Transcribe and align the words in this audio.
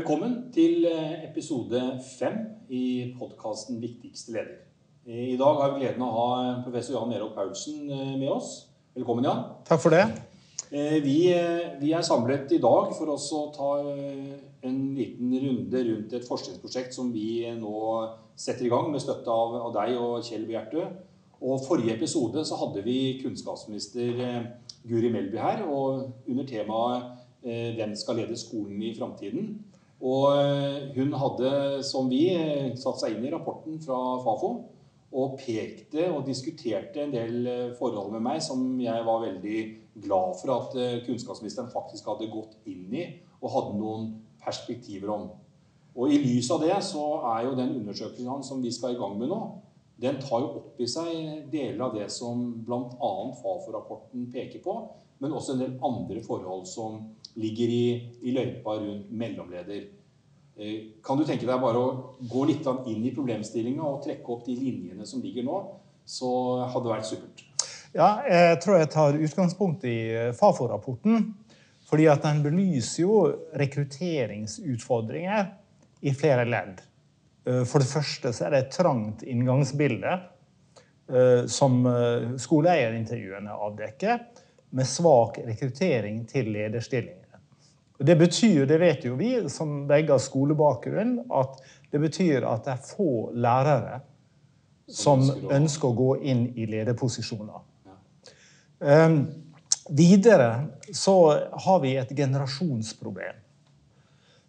Velkommen 0.00 0.46
til 0.48 0.86
eh, 0.88 1.26
episode 1.26 1.80
fem 2.18 2.36
i 2.72 3.12
podkasten 3.18 3.82
'Viktigste 3.82 4.32
leder'. 4.32 4.62
I 5.04 5.36
dag 5.36 5.58
har 5.60 5.74
vi 5.74 5.82
gleden 5.82 6.00
av 6.06 6.08
å 6.08 6.22
ha 6.22 6.38
professor 6.64 6.94
Jan 6.94 7.12
Erold 7.12 7.34
Paulsen 7.36 7.90
eh, 7.92 8.14
med 8.16 8.30
oss. 8.32 8.70
Velkommen, 8.96 9.28
Jan. 9.28 9.42
Takk 9.68 9.82
for 9.82 9.92
det. 9.92 10.06
Eh, 10.72 10.96
vi, 11.04 11.18
vi, 11.82 11.92
er 11.92 12.06
samlet 12.06 12.56
i 12.56 12.62
dag 12.64 12.94
for 12.96 13.12
oss 13.12 13.28
å 13.36 13.42
ta 13.52 13.68
en 13.84 14.80
liten 14.96 15.36
runde 15.44 15.84
rundt 15.90 16.16
et 16.16 16.28
forskningsprosjekt 16.32 16.96
som 16.96 17.12
vi 17.12 17.44
nå 17.60 17.76
setter 18.32 18.70
i 18.70 18.72
gang 18.72 18.88
med 18.88 19.04
støtte 19.04 19.28
av, 19.28 19.60
av 19.68 19.74
deg 19.82 20.00
og 20.00 20.24
Kjell 20.24 20.48
Bjertø. 20.48 20.86
Og 21.44 21.60
Forrige 21.66 21.98
episode 21.98 22.46
så 22.48 22.56
hadde 22.62 22.86
vi 22.88 23.18
kunnskapsminister 23.20 24.16
Guri 24.88 25.12
Melby 25.12 25.44
her. 25.44 25.66
og 25.68 26.24
Under 26.24 26.48
temaet 26.48 27.18
'Hvem 27.44 27.92
skal 27.96 28.16
lede 28.16 28.36
skolen 28.36 28.80
i 28.82 28.96
framtiden?' 28.96 29.58
Og 30.00 30.32
eh, 30.32 30.90
hun 30.96 31.12
hadde, 31.20 31.50
som 31.84 32.08
vi, 32.08 32.30
eh, 32.32 32.72
satt 32.80 33.02
seg 33.02 33.16
inn 33.16 33.26
i 33.28 33.32
rapporten 33.32 33.80
fra 33.84 33.98
Fafo 34.24 34.52
og 35.10 35.34
pekte 35.40 36.06
og 36.14 36.24
diskuterte 36.28 37.02
en 37.02 37.12
del 37.12 37.46
eh, 37.50 37.72
forhold 37.76 38.14
med 38.14 38.24
meg 38.24 38.40
som 38.44 38.62
jeg 38.80 39.04
var 39.04 39.26
veldig 39.26 39.60
glad 40.00 40.38
for 40.40 40.54
at 40.54 40.76
kunnskapsministeren 41.04 41.68
faktisk 41.72 42.08
hadde 42.08 42.30
gått 42.32 42.54
inn 42.70 42.94
i 42.94 43.04
og 43.42 43.52
hadde 43.52 43.76
noen 43.76 44.06
perspektiver 44.40 45.12
om. 45.12 45.26
Og 45.98 46.14
I 46.14 46.20
lys 46.22 46.48
av 46.54 46.62
det 46.64 46.78
så 46.86 47.04
er 47.34 47.44
jo 47.44 47.56
den 47.58 47.74
undersøkelsen 47.82 48.46
som 48.46 48.62
vi 48.64 48.72
skal 48.72 48.94
i 48.94 49.00
gang 49.00 49.18
med 49.20 49.28
nå, 49.28 49.40
den 50.00 50.16
tar 50.22 50.40
jo 50.40 50.52
opp 50.62 50.80
i 50.80 50.86
seg 50.88 51.50
deler 51.52 51.82
av 51.84 51.96
det 51.98 52.06
som 52.14 52.46
bl.a. 52.64 53.10
Fafo-rapporten 53.42 54.30
peker 54.32 54.62
på, 54.64 54.76
men 55.20 55.34
også 55.36 55.58
en 55.58 55.64
del 55.66 55.74
andre 55.84 56.22
forhold 56.24 56.64
som 56.70 57.02
ligger 57.38 57.68
i, 57.68 57.84
i 58.22 58.34
løypa 58.34 58.76
rundt 58.80 59.10
mellomleder. 59.10 59.84
Eh, 60.60 60.80
kan 61.04 61.18
du 61.18 61.24
tenke 61.24 61.46
deg 61.48 61.60
bare 61.62 61.80
å 61.80 61.92
gå 62.28 62.42
litt 62.50 62.66
inn 62.90 63.04
i 63.06 63.14
problemstillinga 63.16 63.84
og 63.86 64.02
trekke 64.04 64.34
opp 64.34 64.42
de 64.44 64.56
linjene 64.58 65.06
som 65.08 65.22
ligger 65.24 65.46
nå, 65.46 65.60
så 66.04 66.30
hadde 66.66 66.84
det 66.84 66.92
vært 66.92 67.08
supert. 67.08 67.44
Ja, 67.94 68.10
jeg 68.28 68.58
tror 68.62 68.78
jeg 68.78 68.90
tar 68.92 69.16
utgangspunkt 69.16 69.86
i 69.88 69.98
eh, 70.12 70.34
Fafo-rapporten. 70.36 71.30
Fordi 71.90 72.04
at 72.06 72.22
den 72.22 72.42
belyser 72.44 73.00
jo 73.02 73.14
rekrutteringsutfordringer 73.58 75.48
i 76.06 76.12
flere 76.14 76.44
ledd. 76.46 76.84
Eh, 77.48 77.64
for 77.64 77.82
det 77.82 77.90
første 77.90 78.34
så 78.36 78.46
er 78.46 78.54
det 78.54 78.60
et 78.64 78.76
trangt 78.76 79.24
inngangsbilde 79.26 80.20
som 81.50 81.80
skoleeierintervjuene 82.38 83.50
avdekker 83.50 84.20
med 84.78 84.86
svak 84.86 85.40
rekruttering 85.42 86.20
til 86.30 86.52
lederstillinger. 86.54 87.19
Det 88.00 88.16
betyr, 88.16 88.64
det 88.66 88.78
vet 88.80 89.04
jo 89.04 89.16
vi 89.18 89.34
som 89.52 89.84
begge 89.88 90.14
har 90.14 90.22
skolebakgrunn, 90.22 91.18
at 91.36 91.58
det 91.92 92.00
betyr 92.00 92.46
at 92.48 92.64
det 92.64 92.72
er 92.72 92.86
få 92.86 93.10
lærere 93.36 94.00
som 94.90 95.26
ønsker 95.52 95.90
å 95.90 95.98
gå 95.98 96.14
inn 96.32 96.46
i 96.56 96.66
lederposisjoner. 96.70 97.60
Um, 98.80 99.20
videre 99.92 100.48
så 100.96 101.14
har 101.66 101.82
vi 101.84 101.92
et 102.00 102.10
generasjonsproblem. 102.16 103.36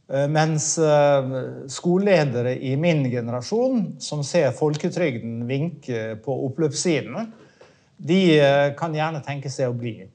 Uh, 0.07 0.25
mens 0.31 0.73
uh, 0.79 1.67
skoleledere 1.69 2.55
i 2.55 2.77
min 2.79 3.03
generasjon, 3.11 3.97
som 3.99 4.23
ser 4.23 4.55
folketrygden 4.55 5.43
vinke 5.49 6.15
på 6.23 6.39
oppløpssidene, 6.47 7.27
de 8.01 8.21
eh, 8.39 8.71
kan 8.77 8.95
gjerne 8.95 9.21
tenke 9.21 9.49
seg 9.53 9.69
å 9.69 9.77
bli. 9.77 10.07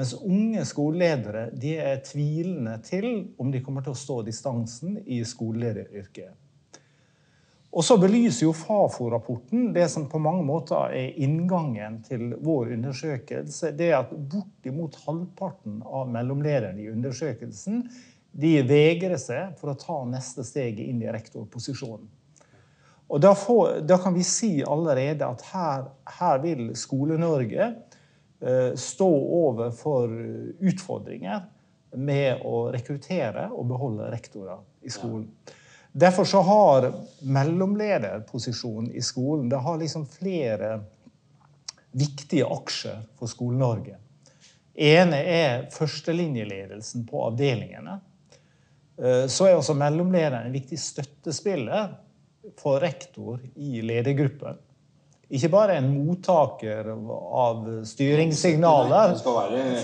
Mens 0.00 0.14
unge 0.24 0.62
skoleledere 0.64 1.50
de 1.60 1.74
er 1.76 1.98
tvilende 2.00 2.78
til 2.80 3.34
om 3.36 3.50
de 3.52 3.60
kommer 3.60 3.84
til 3.84 3.92
å 3.92 3.98
stå 4.00 4.14
distansen 4.24 4.94
i 5.04 5.18
skolelederyrket. 5.28 6.30
Og 7.76 7.84
så 7.84 7.98
belyser 8.00 8.46
jo 8.46 8.54
Fafo-rapporten 8.56 9.74
det 9.74 9.84
som 9.92 10.06
på 10.08 10.22
mange 10.24 10.46
måter 10.48 10.94
er 10.96 11.20
inngangen 11.20 11.98
til 12.06 12.32
vår 12.40 12.72
undersøkelse. 12.78 13.74
Det 13.76 13.90
er 13.90 13.98
at 13.98 14.16
bortimot 14.16 14.96
halvparten 15.04 15.82
av 15.84 16.08
mellomlederne 16.16 16.80
i 16.80 16.88
undersøkelsen 16.94 17.84
de 18.32 18.54
vegrer 18.64 19.20
seg 19.20 19.52
for 19.60 19.74
å 19.74 19.78
ta 19.84 20.00
neste 20.08 20.48
steget 20.48 20.80
inn 20.86 21.04
i 21.04 21.12
rektorposisjonen. 21.12 22.08
Og 23.12 23.20
da, 23.20 23.36
får, 23.36 23.82
da, 23.84 24.00
kan 24.00 24.16
vi 24.16 24.24
si 24.24 24.52
allerede 24.64 25.28
at 25.28 25.44
her, 25.52 25.88
her 26.16 26.40
vil 26.40 26.70
Skole-Norge 26.72 27.74
stå 28.76 29.08
overfor 29.36 30.12
utfordringer 30.64 31.42
med 31.92 32.40
å 32.46 32.70
rekruttere 32.72 33.50
og 33.52 33.66
beholde 33.68 34.06
rektorer 34.12 34.62
i 34.80 34.92
skolen. 34.92 35.26
Derfor 35.92 36.24
så 36.24 36.40
har 36.46 36.92
mellomlederposisjonen 37.20 38.92
i 38.94 39.02
skolen 39.02 39.48
det 39.50 39.58
har 39.60 39.78
liksom 39.80 40.06
flere 40.06 40.78
viktige 41.90 42.46
aksjer 42.46 43.02
for 43.18 43.26
Skole-Norge. 43.26 43.96
ene 44.74 45.18
er 45.26 45.66
førstelinjeledelsen 45.74 47.02
på 47.06 47.24
avdelingene. 47.26 47.98
Eh, 49.02 49.26
så 49.26 49.48
er 49.48 49.58
også 49.58 49.74
mellomlederen 49.74 50.46
en 50.46 50.54
viktig 50.54 50.78
støttespiller 50.78 51.96
for 52.60 52.80
rektor 52.80 53.40
i 53.56 53.82
ledergruppen. 53.82 54.58
Ikke 55.30 55.50
bare 55.52 55.76
en 55.78 55.92
mottaker 56.08 56.88
av 56.90 57.62
styringssignaler 57.86 59.14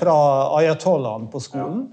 fra 0.01 0.17
ayatollahen 0.59 1.29
på 1.31 1.43
skolen, 1.45 1.85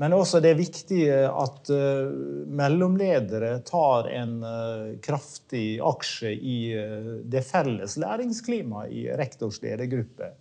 men 0.00 0.14
også 0.16 0.40
det 0.40 0.54
er 0.54 0.58
viktig 0.58 1.00
at 1.12 1.68
eh, 1.76 2.12
mellomledere 2.56 3.58
tar 3.68 4.06
en 4.08 4.38
eh, 4.48 4.84
kraftig 5.04 5.80
aksje 5.84 6.32
i 6.32 6.60
eh, 6.72 7.10
det 7.28 7.42
felles 7.44 7.98
læringsklimaet 8.00 8.94
i 8.96 9.04
rektors 9.20 9.60
ledergruppe. 9.64 10.32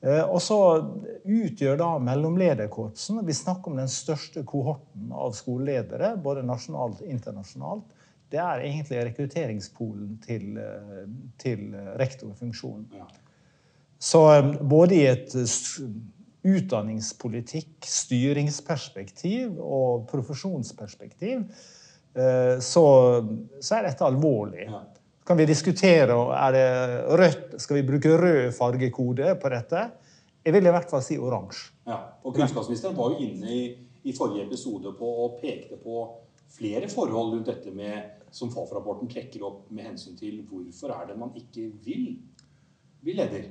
Og 0.00 0.38
så 0.40 0.56
utgjør 1.28 1.74
da 1.76 1.86
mellomlederkorpsen 2.00 3.18
Vi 3.28 3.34
snakker 3.36 3.68
om 3.68 3.82
den 3.82 3.90
største 3.92 4.40
kohorten 4.48 5.10
av 5.12 5.34
skoleledere, 5.36 6.14
både 6.24 6.40
nasjonalt 6.48 7.02
og 7.04 7.10
internasjonalt 7.12 7.99
det 8.30 8.38
er 8.38 8.62
egentlig 8.62 9.00
rekrutteringspolen 9.08 10.18
til, 10.26 10.58
eh, 10.58 11.08
til 11.38 11.74
rektorfunksjonen. 11.98 12.86
Ja. 12.94 13.08
Så 13.98 14.22
eh, 14.36 14.52
både 14.62 14.96
i 14.96 15.02
et 15.10 15.34
utdanningspolitikk, 16.46 17.84
styringsperspektiv 17.84 19.58
og 19.60 20.06
profesjonsperspektiv 20.08 21.42
eh, 22.14 22.56
så, 22.64 22.86
så 23.60 23.76
er 23.76 23.90
dette 23.90 24.06
alvorlig. 24.06 24.68
Ja. 24.70 24.84
Kan 25.26 25.38
vi 25.38 25.46
diskutere 25.46 26.16
er 26.34 26.54
det 26.56 26.70
rødt, 27.20 27.60
skal 27.62 27.80
vi 27.80 27.86
bruke 27.90 28.16
rød 28.18 28.54
fargekode 28.56 29.34
på 29.42 29.52
dette? 29.52 29.84
Jeg 30.44 30.56
vil 30.56 30.66
i 30.66 30.72
hvert 30.72 30.90
fall 30.90 31.04
si 31.04 31.18
oransje. 31.20 31.74
Ja. 31.86 32.00
Og 32.24 32.34
Kunnskapsministeren 32.34 32.96
var 32.96 33.12
jo 33.12 33.26
inne 33.26 33.52
i, 33.52 33.62
i 34.08 34.16
forrige 34.16 34.46
episode 34.48 34.94
på 34.96 35.10
og 35.26 35.38
pekte 35.42 35.76
på 35.82 36.06
flere 36.50 36.88
forhold 36.90 37.34
rundt 37.34 37.50
dette 37.50 37.72
med 37.74 38.20
som 38.34 38.50
Fafo-rapporten 38.52 39.10
trekker 39.10 39.42
opp 39.46 39.70
med 39.74 39.90
hensyn 39.90 40.18
til 40.18 40.42
hvorfor 40.48 40.92
er 40.94 41.10
det 41.10 41.18
man 41.18 41.34
ikke 41.38 41.66
vil 41.84 42.12
bli 43.02 43.16
leder. 43.18 43.48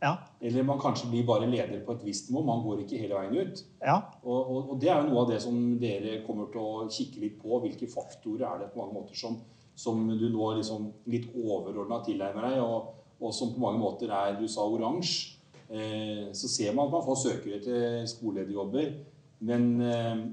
Ja. 0.00 0.14
Eller 0.40 0.64
man 0.64 0.80
kanskje 0.80 1.10
blir 1.10 1.26
bare 1.28 1.48
leder 1.50 1.82
på 1.84 1.92
et 1.92 2.04
visst 2.06 2.30
nivå. 2.30 2.42
Man 2.46 2.62
går 2.64 2.84
ikke 2.84 3.00
hele 3.02 3.18
veien 3.18 3.36
ut. 3.36 3.64
Ja. 3.82 3.98
Og, 4.22 4.38
og, 4.38 4.70
og, 4.70 4.76
det 4.80 4.88
er 4.88 5.02
jo 5.02 5.10
noe 5.10 5.24
av 5.24 5.32
det 5.32 5.40
som 5.44 5.58
dere 5.80 6.20
kommer 6.24 6.48
til 6.52 6.62
å 6.62 6.86
kikke 6.88 7.24
litt 7.24 7.36
på. 7.42 7.58
Hvilke 7.64 7.90
faktorer 7.90 8.46
er 8.48 8.62
det 8.62 8.70
på 8.72 8.80
mange 8.80 8.96
måter 8.96 9.18
som, 9.18 9.36
som 9.76 10.00
du 10.08 10.26
nå 10.32 10.54
liksom 10.60 10.88
litt 11.12 11.28
overordna 11.34 12.00
tilnærmer 12.06 12.48
deg, 12.48 12.62
og, 12.64 12.96
og, 13.18 13.28
som 13.36 13.52
på 13.52 13.60
mange 13.60 13.82
måter 13.82 14.12
er 14.14 14.40
Du 14.40 14.46
sa 14.48 14.64
oransje. 14.64 15.36
Eh, 15.70 16.30
så 16.34 16.48
ser 16.50 16.72
man 16.74 16.88
at 16.88 16.96
man 16.96 17.04
får 17.06 17.20
søkere 17.26 17.60
til 17.62 18.08
skolelederjobber. 18.10 18.94
Men 19.46 19.68
eh, 19.84 20.24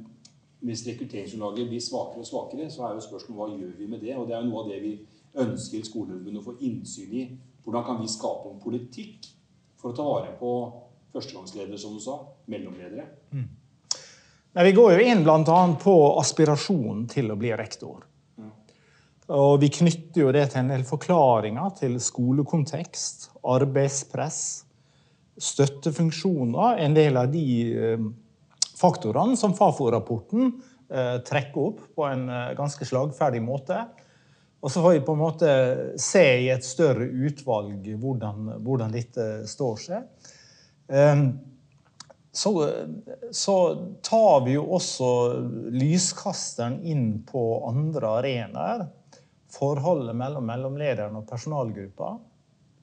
hvis 0.66 0.84
rekrutteringsgrunnlaget 0.88 1.70
blir 1.70 1.84
svakere 1.84 2.24
og 2.24 2.28
svakere, 2.28 2.70
så 2.74 2.88
er 2.88 2.98
jo 2.98 3.06
spørsmålet 3.06 3.38
hva 3.38 3.60
gjør 3.60 3.76
vi 3.78 3.90
med 3.92 4.02
det? 4.02 4.16
Og 4.18 4.26
det 4.28 4.36
er 4.36 4.42
jo 4.42 4.50
noe 4.50 4.64
av 4.64 4.72
det 4.72 4.80
vi 4.82 4.94
ønsker 5.38 5.86
Skoleforbundet 5.86 6.42
å 6.42 6.48
få 6.48 6.58
innsyn 6.66 7.14
i. 7.14 7.28
Hvordan 7.66 7.86
kan 7.86 8.02
vi 8.02 8.10
skape 8.10 8.50
en 8.50 8.62
politikk 8.64 9.30
for 9.78 9.92
å 9.92 9.98
ta 9.98 10.06
vare 10.08 10.34
på 10.40 10.52
førstegangsledere, 11.14 11.78
som 11.78 11.94
du 11.94 12.02
sa, 12.02 12.18
mellomledere? 12.50 13.06
Mm. 13.36 13.48
Nei, 14.58 14.66
vi 14.66 14.74
går 14.74 14.96
jo 14.96 15.10
inn 15.12 15.26
bl.a. 15.26 15.58
på 15.78 15.96
aspirasjonen 16.18 17.06
til 17.12 17.30
å 17.30 17.38
bli 17.38 17.52
rektor. 17.54 18.08
Mm. 18.42 18.54
Og 19.38 19.60
vi 19.62 19.70
knytter 19.78 20.24
jo 20.24 20.32
det 20.34 20.48
til 20.50 20.64
en 20.64 20.72
del 20.74 20.86
forklaringer 20.88 21.76
til 21.78 22.00
skolekontekst, 22.02 23.30
arbeidspress, 23.46 24.40
støttefunksjoner. 25.38 26.82
En 26.82 26.98
del 26.98 27.20
av 27.22 27.30
de 27.30 27.46
eh, 27.70 28.08
faktorene 28.78 29.38
som 29.40 29.56
Fafo-rapporten 29.58 30.52
eh, 30.90 31.18
trekker 31.28 31.72
opp 31.72 31.82
på 31.96 32.06
en 32.08 32.28
eh, 32.30 32.54
ganske 32.58 32.86
slagferdig 32.88 33.42
måte. 33.44 33.82
Og 34.62 34.72
så 34.74 34.82
får 34.82 34.98
vi 34.98 35.04
på 35.06 35.14
en 35.14 35.22
måte 35.22 35.52
se 36.02 36.26
i 36.44 36.50
et 36.50 36.66
større 36.66 37.06
utvalg 37.06 37.86
hvordan, 38.02 38.58
hvordan 38.66 38.94
dette 38.94 39.28
står 39.50 39.84
seg. 39.84 40.32
Um, 40.88 41.28
så, 42.38 42.52
så, 43.32 43.56
tar 44.06 44.44
vi 44.46 44.56
jo 44.56 44.64
også 44.78 45.10
lyskasteren 45.74 46.80
inn 46.86 47.08
på 47.26 47.44
andre 47.70 48.12
arenaer. 48.20 48.84
Forholdet 49.54 50.18
mellom 50.18 50.46
mellomlederen 50.46 51.18
og 51.18 51.26
personalgruppa. 51.30 52.12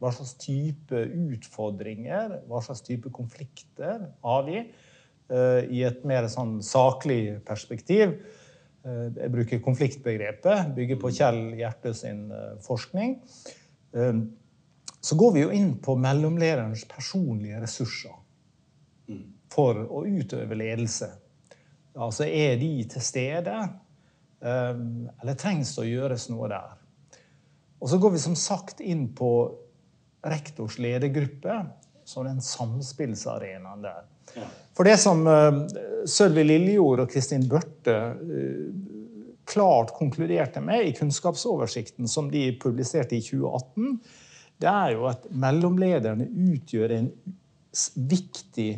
Hva 0.03 0.11
slags 0.15 0.35
type 0.43 1.05
utfordringer, 1.07 2.41
hva 2.51 2.63
slags 2.65 2.83
type 2.87 3.13
konflikter 3.15 4.09
har 4.27 4.43
vi? 4.49 4.65
Uh, 5.33 5.65
I 5.73 5.87
et 5.89 6.03
mer 6.05 6.27
sånn 6.29 6.59
saklig 6.65 7.39
perspektiv. 7.49 8.19
Uh, 8.85 9.09
jeg 9.09 9.33
bruker 9.33 9.63
konfliktbegrepet, 9.65 10.75
bygger 10.77 10.99
på 11.01 11.13
Kjell 11.17 11.41
Hjerte 11.57 11.95
sin 11.97 12.27
uh, 12.33 12.57
forskning. 12.65 13.17
Så 15.05 15.15
går 15.21 15.35
vi 15.37 15.43
jo 15.45 15.51
inn 15.55 15.69
på 15.79 15.95
mellomlederens 16.01 16.83
personlige 16.91 17.61
ressurser 17.63 18.17
for 19.55 19.79
å 19.87 20.01
utøve 20.03 20.57
ledelse. 20.59 21.13
Altså 21.95 22.27
er 22.27 22.57
de 22.59 22.73
til 22.91 23.05
stede, 23.07 23.55
eller 24.43 25.39
trengs 25.39 25.77
det 25.77 25.85
å 25.85 25.87
gjøres 25.87 26.27
noe 26.33 26.51
der? 26.51 26.73
Og 27.79 27.93
så 27.93 28.01
går 28.03 28.17
vi 28.17 28.25
som 28.25 28.35
sagt 28.35 28.83
inn 28.83 29.07
på 29.15 29.31
rektors 30.27 30.81
ledergruppe 30.83 31.61
som 32.05 32.27
den 32.27 32.41
samspillsarenaen 32.45 33.85
der. 33.85 34.05
Ja. 34.35 34.49
For 34.75 34.89
det 34.89 34.97
som 35.03 35.23
uh, 35.29 35.65
Sølvi 36.09 36.45
Lillejord 36.47 37.05
og 37.05 37.13
Kristin 37.13 37.47
Børte 37.51 37.97
uh, 38.19 38.69
klart 39.49 39.93
konkluderte 39.97 40.63
med 40.65 40.89
i 40.89 40.95
kunnskapsoversikten 40.97 42.09
som 42.09 42.31
de 42.33 42.49
publiserte 42.61 43.19
i 43.19 43.25
2018, 43.25 43.99
det 44.63 44.71
er 44.71 44.95
jo 44.95 45.09
at 45.11 45.27
mellomlederne 45.31 46.29
utgjør 46.55 46.95
en 46.97 47.11
viktig, 47.95 48.71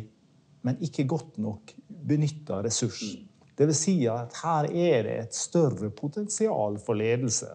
men 0.65 0.83
ikke 0.83 1.07
godt 1.07 1.37
nok 1.41 1.71
benytta 1.87 2.61
ressurs. 2.65 3.03
Dvs. 3.57 3.79
Si 3.79 3.95
at 4.11 4.35
her 4.43 4.67
er 4.69 5.07
det 5.07 5.15
et 5.21 5.37
større 5.37 5.89
potensial 5.95 6.77
for 6.83 6.97
ledelse. 6.97 7.49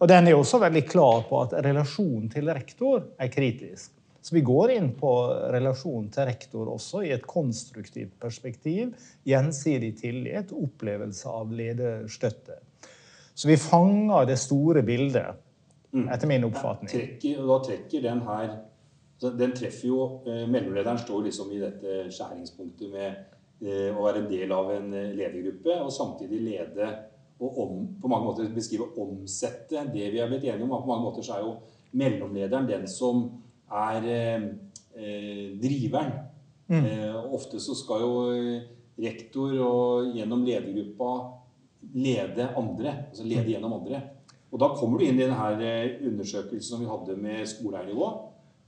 Og 0.00 0.08
den 0.08 0.26
er 0.26 0.38
også 0.38 0.58
veldig 0.62 0.82
klar 0.88 1.24
på 1.28 1.42
at 1.44 1.54
relasjonen 1.66 2.30
til 2.32 2.48
rektor 2.50 3.04
er 3.20 3.30
kritisk. 3.32 3.92
Så 4.22 4.34
vi 4.34 4.40
går 4.44 4.70
inn 4.70 4.90
på 5.00 5.10
relasjonen 5.52 6.10
til 6.12 6.26
rektor 6.28 6.68
også 6.68 7.04
i 7.06 7.12
et 7.14 7.24
konstruktivt 7.28 8.18
perspektiv. 8.20 8.92
Gjensidig 9.24 9.94
tillit, 10.02 10.52
opplevelse 10.52 11.32
av 11.32 11.54
lederstøtte. 11.56 12.58
Så 13.34 13.48
vi 13.48 13.56
fanger 13.56 14.26
det 14.28 14.36
store 14.36 14.82
bildet, 14.84 15.40
mm. 15.94 16.08
etter 16.12 16.28
min 16.28 16.44
oppfatning. 16.50 16.92
Trekker, 16.92 17.40
og 17.40 17.48
da 17.54 17.60
trekker 17.70 18.04
den 18.04 18.26
her 18.26 18.58
Den 19.20 19.52
treffer 19.52 19.84
jo 19.84 19.98
eh, 20.24 20.46
Mellomlederen 20.48 20.96
står 21.00 21.26
liksom 21.26 21.50
i 21.52 21.58
dette 21.60 22.06
skjæringspunktet 22.08 22.88
med 22.88 23.08
eh, 23.60 23.90
å 23.92 24.06
være 24.06 24.22
en 24.22 24.30
del 24.30 24.52
av 24.56 24.70
en 24.72 24.94
eh, 24.96 25.10
ledergruppe 25.16 25.76
og 25.76 25.92
samtidig 25.92 26.40
lede 26.40 26.88
og 27.40 27.58
om, 27.60 27.82
på 28.00 28.08
mange 28.08 28.28
måter 28.28 28.48
beskrive 28.52 28.88
omsette 29.00 29.84
det 29.92 30.08
vi 30.12 30.20
har 30.20 30.28
blitt 30.28 30.44
enige 30.44 30.64
om. 30.64 30.72
På 30.72 30.88
mange 30.88 31.04
måter 31.04 31.24
så 31.24 31.36
er 31.36 31.44
jo 31.44 31.54
mellomlederen 31.96 32.68
den 32.68 32.88
som 32.88 33.26
er 33.70 34.06
eh, 34.10 34.46
eh, 34.96 35.46
driveren. 35.60 36.12
Mm. 36.70 36.84
Eh, 36.86 37.34
ofte 37.34 37.60
så 37.60 37.74
skal 37.74 38.04
jo 38.04 38.14
rektor 39.00 39.54
og 39.64 40.16
gjennom 40.16 40.44
ledergruppa 40.46 41.12
lede 41.94 42.50
andre. 42.58 42.96
Altså 43.10 43.24
lede 43.24 43.46
mm. 43.46 43.52
gjennom 43.54 43.76
andre. 43.80 44.02
Og 44.50 44.58
da 44.58 44.72
kommer 44.74 44.98
du 44.98 45.06
inn 45.06 45.20
i 45.20 45.26
denne 45.28 45.78
undersøkelsen 46.10 46.66
som 46.66 46.82
vi 46.82 46.90
hadde 46.90 47.16
med 47.18 47.46
skoleeiernivå. 47.46 48.10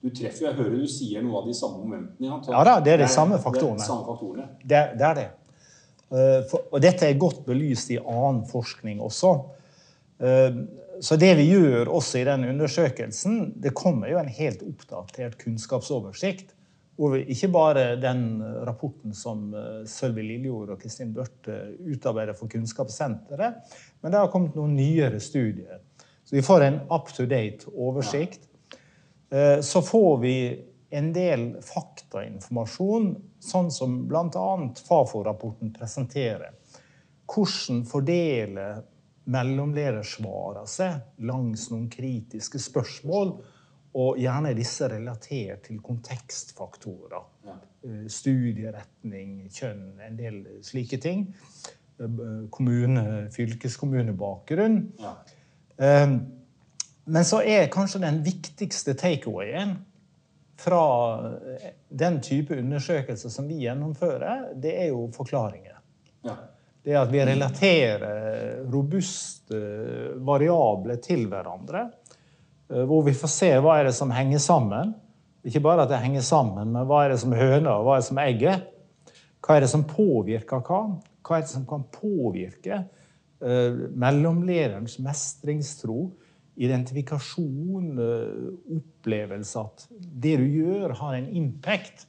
Du 0.02 0.10
treffer, 0.10 0.49
Jeg 0.49 0.58
hører 0.58 0.81
du 0.82 0.90
sier 0.90 1.22
noe 1.22 1.43
av 1.43 1.46
de 1.46 1.55
samme 1.55 1.78
momentene. 1.82 2.38
Ja 2.50 2.64
da, 2.66 2.78
det 2.82 2.96
er 2.96 3.02
de 3.05 3.10
samme 3.10 3.38
faktorene. 3.43 3.78
Det 3.78 3.84
er, 3.84 3.90
samme 3.90 4.06
faktorene. 4.06 4.46
Det, 4.62 4.82
det 4.98 5.08
er 5.08 5.19
det. 5.19 5.28
Og 6.72 6.78
dette 6.82 7.06
er 7.06 7.19
godt 7.19 7.44
belyst 7.46 7.93
i 7.94 7.98
annen 7.98 8.43
forskning 8.50 9.02
også. 9.02 9.37
Så 11.00 11.16
det 11.16 11.34
vi 11.38 11.46
gjør 11.48 11.88
også 11.88 12.20
i 12.20 12.26
den 12.28 12.44
undersøkelsen, 12.50 13.54
det 13.62 13.74
kommer 13.76 14.10
jo 14.12 14.18
en 14.20 14.28
helt 14.28 14.62
oppdatert 14.66 15.38
kunnskapsoversikt. 15.40 16.52
Over 17.00 17.22
ikke 17.24 17.48
bare 17.48 17.84
den 17.96 18.42
rapporten 18.66 19.14
som 19.16 19.48
eh, 19.56 19.84
Sølvi 19.88 20.26
Liljord 20.26 20.74
og 20.74 20.82
Kristin 20.82 21.14
Børte 21.16 21.56
utarbeider 21.80 22.36
for 22.36 22.52
Kunnskapssenteret, 22.52 23.78
men 24.02 24.12
det 24.12 24.20
har 24.20 24.30
kommet 24.30 24.58
noen 24.58 24.76
nyere 24.76 25.20
studier. 25.22 25.80
Så 26.24 26.36
vi 26.36 26.44
får 26.44 26.66
en 26.66 26.78
up 26.92 27.08
to 27.16 27.24
date 27.26 27.72
oversikt. 27.72 28.44
Eh, 29.32 29.60
så 29.64 29.82
får 29.82 30.20
vi 30.20 30.36
en 30.92 31.08
del 31.16 31.46
faktainformasjon, 31.64 33.14
sånn 33.40 33.70
som 33.72 34.02
bl.a. 34.08 34.48
Fafo-rapporten 34.84 35.72
presenterer. 35.72 36.52
Hvordan 37.32 37.86
fordele 39.22 39.30
mellomleder 39.30 40.02
svarer 40.02 40.66
seg 40.66 41.00
langs 41.22 41.70
noen 41.70 41.88
kritiske 41.90 42.58
spørsmål. 42.58 43.36
Og 43.92 44.16
gjerne 44.16 44.54
disse 44.56 44.88
relatert 44.88 45.66
til 45.66 45.80
kontekstfaktorer. 45.84 47.24
Ja. 47.44 47.56
Eh, 47.84 48.06
studieretning, 48.08 49.50
kjønn, 49.52 50.00
en 50.00 50.16
del 50.16 50.46
slike 50.64 50.96
ting. 50.96 51.26
Eh, 52.00 52.48
kommune, 52.50 53.28
fylkeskommunebakgrunn. 53.30 54.78
Ja. 54.98 55.12
Eh, 55.76 56.16
men 57.04 57.24
så 57.24 57.42
er 57.44 57.69
kanskje 57.69 58.00
den 58.00 58.22
viktigste 58.24 58.94
takeawayen 58.94 59.76
fra 60.56 61.28
den 61.90 62.20
type 62.22 62.56
undersøkelser 62.56 63.28
som 63.28 63.48
vi 63.48 63.60
gjennomfører, 63.66 64.54
det 64.54 64.72
er 64.78 64.92
jo 64.94 65.10
forklaringer. 65.12 65.82
Ja 66.24 66.36
det 66.82 66.96
at 66.99 67.12
vi 67.12 67.23
relaterer 67.25 68.64
robuste 68.70 69.58
variabler 70.26 70.99
til 71.02 71.29
hverandre. 71.31 71.87
Eh, 72.70 72.82
hvor 72.88 73.05
vi 73.06 73.14
får 73.17 73.31
se 73.31 73.50
hva 73.62 73.79
er 73.79 73.90
det 73.90 73.96
som 73.96 74.12
henger 74.14 74.43
sammen. 74.43 74.94
Ikke 75.46 75.62
bare 75.62 75.84
at 75.84 75.90
det 75.90 76.02
henger 76.02 76.25
sammen, 76.26 76.70
men 76.75 76.87
hva 76.87 77.05
er 77.05 77.14
det 77.14 77.20
som 77.23 77.34
er 77.34 77.43
høna, 77.43 77.76
og 77.79 77.87
hva 77.87 77.96
er 77.96 78.02
det 78.02 78.08
som 78.08 78.19
er 78.23 78.31
egget? 78.31 78.67
Hva 79.43 79.56
er 79.56 79.64
det 79.64 79.73
som 79.73 79.87
påvirker 79.90 80.62
hva? 80.62 80.82
Hva 81.23 81.38
er 81.38 81.46
det 81.46 81.50
som 81.50 81.64
kan 81.67 81.87
påvirke 81.90 82.84
mellomlederens 83.43 85.00
mestringstro, 85.02 86.12
identifikasjon, 86.62 87.96
opplevelse 88.77 89.65
at 89.65 89.86
det 89.98 90.36
du 90.39 90.44
gjør, 90.60 90.94
har 91.01 91.17
en 91.17 91.27
impact 91.41 92.06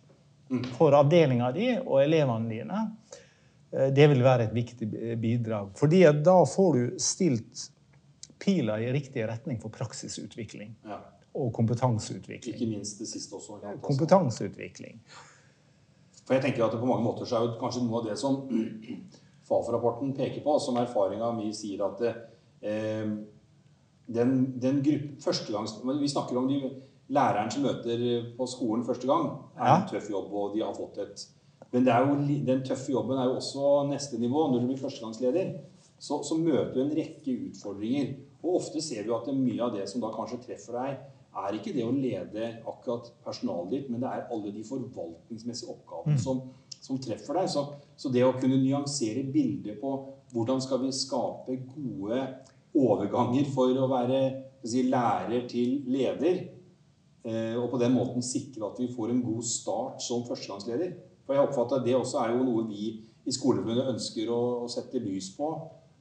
for 0.78 0.94
avdelinga 0.94 1.50
di 1.56 1.72
og 1.80 2.04
elevene 2.04 2.54
dine? 2.54 2.84
Eh, 3.74 3.90
det 3.94 4.08
vil 4.12 4.24
være 4.24 4.48
et 4.50 4.56
viktig 4.56 4.90
bidrag. 5.22 5.74
Fordi 5.78 6.04
da 6.24 6.38
får 6.46 6.78
du 6.78 7.00
stilt 7.02 7.70
pila 8.44 8.80
i 8.82 8.92
riktig 8.94 9.26
retning 9.28 9.60
for 9.62 9.74
praksisutvikling. 9.74 10.76
Ja. 10.86 11.00
Og 11.34 11.54
kompetanseutvikling. 11.54 12.56
Ikke 12.56 12.70
minst 12.70 13.00
det 13.02 13.08
siste 13.10 13.36
også. 13.36 13.60
Ja, 13.64 13.74
kompetanseutvikling. 13.82 15.00
For 16.24 16.38
jeg 16.38 16.44
tenker 16.44 16.66
at 16.66 16.80
På 16.80 16.86
mange 16.86 17.04
måter 17.04 17.26
så 17.26 17.40
er 17.40 17.48
jo 17.48 17.60
kanskje 17.60 17.84
noe 17.84 18.02
av 18.02 18.10
det 18.10 18.18
som 18.20 18.44
Fafo-rapporten 19.48 20.14
peker 20.16 20.44
på, 20.44 20.54
som 20.60 20.78
erfaringa 20.80 21.34
mi 21.36 21.50
sier 21.52 21.82
at 21.84 22.04
eh, 22.08 23.10
den, 24.14 24.32
den 24.62 24.80
gruppe, 24.86 25.18
førstegangs, 25.24 25.74
Vi 25.84 26.08
snakker 26.08 26.38
om 26.38 26.48
de 26.48 26.62
læreren 27.12 27.52
som 27.52 27.66
møter 27.66 28.30
på 28.38 28.48
skolen 28.48 28.86
første 28.86 29.08
gang. 29.08 29.34
er 29.58 29.76
en 29.76 29.88
tøff 29.90 30.10
jobb, 30.10 30.32
og 30.32 30.56
de 30.56 30.64
har 30.64 30.76
fått 30.78 30.98
et 31.04 31.26
men 31.74 31.88
jo, 31.90 32.18
den 32.46 32.62
tøffe 32.66 32.94
jobben 32.94 33.18
er 33.18 33.32
jo 33.32 33.40
også 33.40 33.88
neste 33.90 34.20
nivå. 34.22 34.46
Når 34.52 34.62
du 34.62 34.68
blir 34.70 34.82
førstegangsleder, 34.82 35.56
så, 35.98 36.20
så 36.22 36.38
møter 36.38 36.76
du 36.76 36.84
en 36.84 36.94
rekke 36.94 37.34
utfordringer. 37.48 38.14
Og 38.44 38.60
ofte 38.60 38.82
ser 38.84 39.08
du 39.08 39.14
at 39.16 39.30
mye 39.34 39.62
av 39.64 39.74
det 39.74 39.88
som 39.90 40.04
da 40.04 40.12
kanskje 40.14 40.42
treffer 40.44 40.78
deg, 40.78 41.00
er 41.34 41.56
ikke 41.58 41.74
det 41.74 41.86
å 41.88 41.94
lede 41.96 42.50
akkurat 42.70 43.08
personalet 43.26 43.72
ditt, 43.72 43.88
men 43.90 44.04
det 44.04 44.10
er 44.12 44.28
alle 44.34 44.52
de 44.54 44.62
forvaltningsmessige 44.68 45.72
oppgavene 45.74 46.20
mm. 46.20 46.22
som, 46.22 46.44
som, 46.76 47.00
treffer 47.02 47.40
deg. 47.40 47.50
Så, 47.50 47.64
så, 47.98 48.12
det 48.14 48.26
å 48.26 48.36
kunne 48.38 48.60
nyansere 48.62 49.24
bildet 49.34 49.80
på 49.82 49.96
hvordan 50.34 50.62
skal 50.62 50.84
vi 50.84 50.92
skape 50.94 51.58
gode 51.72 52.20
overganger 52.78 53.50
for 53.54 53.74
å 53.74 53.90
være 53.90 54.20
si, 54.62 54.86
lærer 54.92 55.48
til 55.50 55.88
leder, 55.90 56.38
eh, 57.26 57.58
og 57.58 57.72
på 57.74 57.82
den 57.82 57.98
måten 57.98 58.26
sikre 58.26 58.70
at 58.70 58.78
vi 58.82 58.92
får 58.94 59.16
en 59.16 59.26
god 59.26 59.50
start 59.50 60.06
som 60.06 60.26
førstegangsleder, 60.30 60.94
for 61.24 61.38
jeg 61.38 61.48
oppfatter 61.48 61.80
at 61.80 61.88
det 61.88 61.96
også 61.96 62.20
er 62.24 62.34
jo 62.34 62.44
noe 62.44 62.66
vi 62.68 62.90
i 63.24 63.34
Skoleforbundet 63.34 63.94
ønsker 63.94 64.32
å, 64.34 64.42
å 64.66 64.70
sette 64.72 65.00
lys 65.00 65.30
på. 65.38 65.50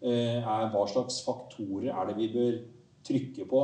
Eh, 0.02 0.42
er 0.42 0.70
Hva 0.72 0.82
slags 0.90 1.20
faktorer 1.26 1.92
er 1.92 2.10
det 2.10 2.18
vi 2.18 2.28
bør 2.32 2.56
trykke 3.06 3.46
på? 3.50 3.62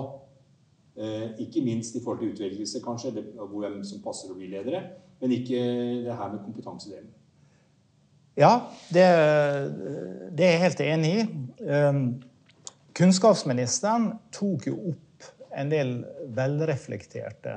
Eh, 0.98 1.26
ikke 1.42 1.64
minst 1.66 1.98
i 1.98 2.02
forhold 2.04 2.22
til 2.22 2.34
utvelgelse, 2.34 2.82
kanskje, 2.84 3.14
hvem 3.34 3.80
som 3.86 4.02
passer 4.04 4.30
å 4.30 4.38
bli 4.38 4.50
ledere. 4.52 4.84
Men 5.18 5.34
ikke 5.34 5.58
det 6.06 6.14
her 6.14 6.30
med 6.30 6.44
kompetansedelen. 6.46 7.10
Ja, 8.38 8.52
det, 8.94 9.06
det 10.38 10.44
er 10.46 10.52
jeg 10.52 10.62
helt 10.62 10.82
enig 10.84 11.08
i. 11.10 11.22
Um, 11.66 12.02
kunnskapsministeren 12.94 14.12
tok 14.34 14.68
jo 14.70 14.76
opp 14.92 15.26
en 15.58 15.72
del 15.72 15.90
velreflekterte 16.36 17.56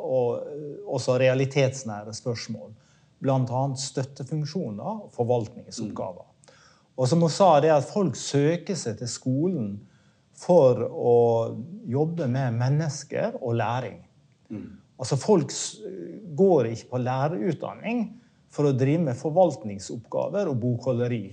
og 0.00 0.88
også 0.88 1.18
realitetsnære 1.20 2.14
spørsmål 2.16 2.72
bl.a. 3.22 3.62
støttefunksjoner 3.78 5.06
og 5.06 5.10
forvaltningsoppgaver. 5.14 6.28
Og 6.98 7.08
som 7.08 7.22
hun 7.24 7.32
sa, 7.32 7.54
det 7.62 7.72
at 7.72 7.88
folk 7.88 8.18
søker 8.18 8.76
seg 8.76 8.98
til 9.00 9.10
skolen 9.10 9.70
for 10.36 10.80
å 10.82 11.16
jobbe 11.88 12.28
med 12.30 12.58
mennesker 12.58 13.38
og 13.40 13.56
læring. 13.60 14.02
Altså 15.02 15.16
Folk 15.16 15.54
går 16.36 16.68
ikke 16.72 16.90
på 16.90 17.00
lærerutdanning 17.02 18.04
for 18.52 18.68
å 18.68 18.76
drive 18.76 19.06
med 19.08 19.18
forvaltningsoppgaver 19.18 20.50
og 20.50 20.60
bokholderi. 20.60 21.24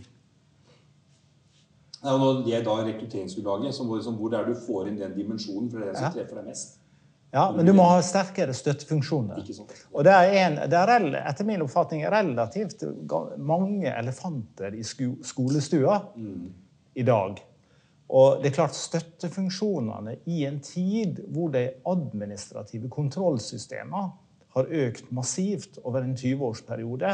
Ja, 1.99 2.15
og 2.15 2.45
det 2.45 2.55
er 2.55 2.63
da 2.63 2.77
rekrutteringsgrunnlaget, 2.79 3.75
som 3.75 3.89
hvor, 3.91 3.99
som 4.01 4.15
det 4.31 4.39
er 4.39 4.47
du 4.47 4.55
får 4.55 4.87
inn 4.87 5.01
den 5.01 5.17
dimensjonen, 5.17 5.67
for 5.67 5.81
det 5.81 5.89
er 5.89 5.97
det 5.97 5.99
som 5.99 6.15
treffer 6.15 6.39
deg 6.39 6.47
mest. 6.47 6.78
Ja, 7.31 7.53
Men 7.55 7.65
du 7.65 7.73
må 7.77 7.83
ha 7.85 7.99
sterkere 8.01 8.53
støttefunksjoner. 8.57 9.43
Og 9.93 10.05
det 10.05 10.13
er, 10.15 10.31
en, 10.47 10.55
det 10.71 10.77
er 10.79 11.05
etter 11.19 11.45
min 11.45 11.61
oppfatning 11.61 12.01
relativt 12.09 12.81
mange 13.37 13.91
elefanter 13.91 14.73
i 14.73 14.81
sko 14.87 15.11
skolestua 15.21 15.99
i 16.97 17.05
dag. 17.05 17.37
Og 18.09 18.41
det 18.41 18.49
er 18.49 18.55
klart 18.55 18.73
støttefunksjonene 18.73 20.15
i 20.33 20.41
en 20.49 20.57
tid 20.65 21.21
hvor 21.29 21.53
de 21.53 21.67
administrative 21.85 22.89
kontrollsystemene 22.89 24.07
har 24.57 24.73
økt 24.87 25.11
massivt 25.13 25.77
over 25.83 26.01
en 26.01 26.15
20-årsperiode, 26.17 27.11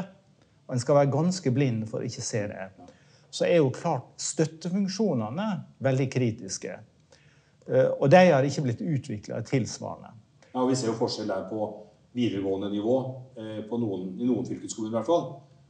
og 0.66 0.74
en 0.74 0.82
skal 0.82 1.02
være 1.02 1.12
ganske 1.12 1.52
blind 1.52 1.84
for 1.90 2.00
å 2.00 2.08
ikke 2.08 2.24
se 2.24 2.46
det, 2.48 2.70
så 3.36 3.44
er 3.50 3.60
jo 3.60 3.74
klart 3.76 4.08
støttefunksjonene 4.24 5.50
veldig 5.84 6.08
kritiske. 6.14 6.78
Eh, 7.68 7.90
Og 8.00 8.10
de 8.12 8.22
har 8.32 8.44
ikke 8.44 8.62
blitt 8.62 8.82
utvikla 8.82 9.42
tilsvarende. 9.42 10.14
Ja, 10.54 10.62
og 10.62 10.70
Vi 10.70 10.76
ser 10.76 10.88
jo 10.88 11.00
forskjell 11.00 11.28
der 11.28 11.48
på 11.50 11.66
videregående 12.16 12.70
nivå, 12.72 12.98
eh, 13.38 13.64
på 13.70 13.78
noen, 13.78 14.14
i 14.20 14.26
noen 14.26 14.46
fylkeskommuner 14.46 14.94
i 14.94 14.98
hvert 15.00 15.10
fall, 15.10 15.26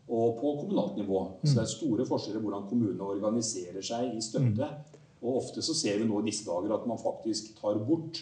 og 0.09 0.35
på 0.41 0.51
kommunalt 0.61 0.97
nivå. 0.97 1.23
Så 1.43 1.55
det 1.55 1.63
er 1.63 1.71
store 1.71 2.05
forskjeller 2.05 2.41
hvordan 2.43 2.67
kommunene 2.69 3.01
organiserer 3.01 3.81
seg 3.81 4.15
i 4.15 4.21
støtte. 4.21 4.67
Og 5.23 5.37
ofte 5.37 5.61
så 5.61 5.73
ser 5.73 5.97
vi 5.97 6.05
nå 6.05 6.19
i 6.21 6.27
disse 6.29 6.45
dager 6.45 6.75
at 6.75 6.85
man 6.87 6.97
faktisk 7.01 7.55
tar 7.59 7.79
bort 7.79 8.19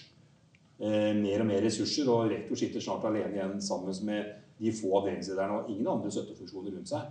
eh, 0.79 1.13
mer 1.15 1.41
og 1.41 1.47
mer 1.47 1.61
ressurser, 1.61 2.07
og 2.09 2.29
rektor 2.31 2.55
sitter 2.55 2.79
snart 2.79 3.03
alene 3.09 3.35
igjen 3.35 3.61
sammen 3.61 3.93
med 4.05 4.25
de 4.59 4.71
få 4.71 4.93
avdelingslederne 5.01 5.57
og 5.59 5.69
ingen 5.69 5.87
andre 5.87 6.11
støttefunksjoner 6.11 6.71
rundt 6.77 6.87
seg. 6.93 7.01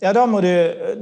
Ja, 0.00 0.14
da 0.16 0.22
må, 0.24 0.38
du, 0.40 0.48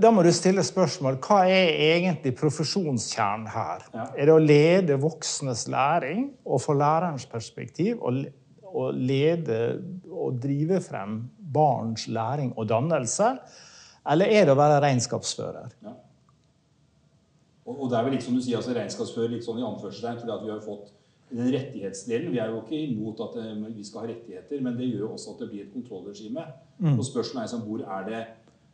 da 0.03 0.11
må 0.11 0.25
du 0.27 0.33
stille 0.35 0.65
spørsmål 0.67 1.21
hva 1.23 1.45
er 1.47 1.69
egentlig 1.95 2.33
profesjonskjernen 2.41 3.47
her? 3.55 3.85
Ja. 3.95 4.07
Er 4.19 4.27
det 4.27 4.35
å 4.35 4.43
lede 4.43 4.97
voksnes 4.99 5.69
læring 5.71 6.33
og 6.43 6.59
få 6.65 6.75
lærerens 6.75 7.29
perspektiv 7.31 8.03
le- 8.11 8.33
lede 8.99 9.61
og 10.11 10.41
drive 10.43 10.81
frem 10.83 11.21
barns 11.39 12.09
læring 12.11 12.51
og 12.59 12.67
dannelse? 12.73 13.37
Eller 14.09 14.35
er 14.35 14.49
det 14.49 14.57
å 14.57 14.59
være 14.59 14.81
regnskapsfører? 14.83 15.71
Ja. 15.87 15.95
Og, 17.69 17.75
og 17.85 17.91
det 17.93 17.99
er 18.01 18.07
vel 18.09 18.17
litt 18.17 18.25
som 18.27 18.35
du 18.35 18.43
sier, 18.43 18.59
altså 18.59 18.75
regnskapsfører 18.75 19.31
litt 19.37 19.47
sånn 19.47 19.61
i 19.61 19.67
anførselstegn, 19.69 20.19
fordi 20.25 20.35
at 20.35 20.43
vi 20.47 20.53
har 20.57 20.63
fått 20.65 20.91
den 21.29 21.51
rettighetsdelen. 21.53 22.33
Vi 22.33 22.41
er 22.41 22.51
jo 22.51 22.63
ikke 22.65 22.79
imot 22.81 23.23
at 23.29 23.35
eh, 23.45 23.55
vi 23.77 23.85
skal 23.85 24.03
ha 24.03 24.11
rettigheter, 24.11 24.63
men 24.65 24.79
det 24.79 24.89
gjør 24.89 25.07
jo 25.07 25.11
også 25.15 25.35
at 25.37 25.43
det 25.45 25.51
blir 25.53 25.67
et 25.67 25.75
kontrollregime. 25.75 26.47
Og 26.97 27.05
spørsmålet 27.05 27.45
er 27.45 27.51
sånn, 27.53 27.67
hvor 27.69 27.85
er 27.85 28.07
det 28.09 28.23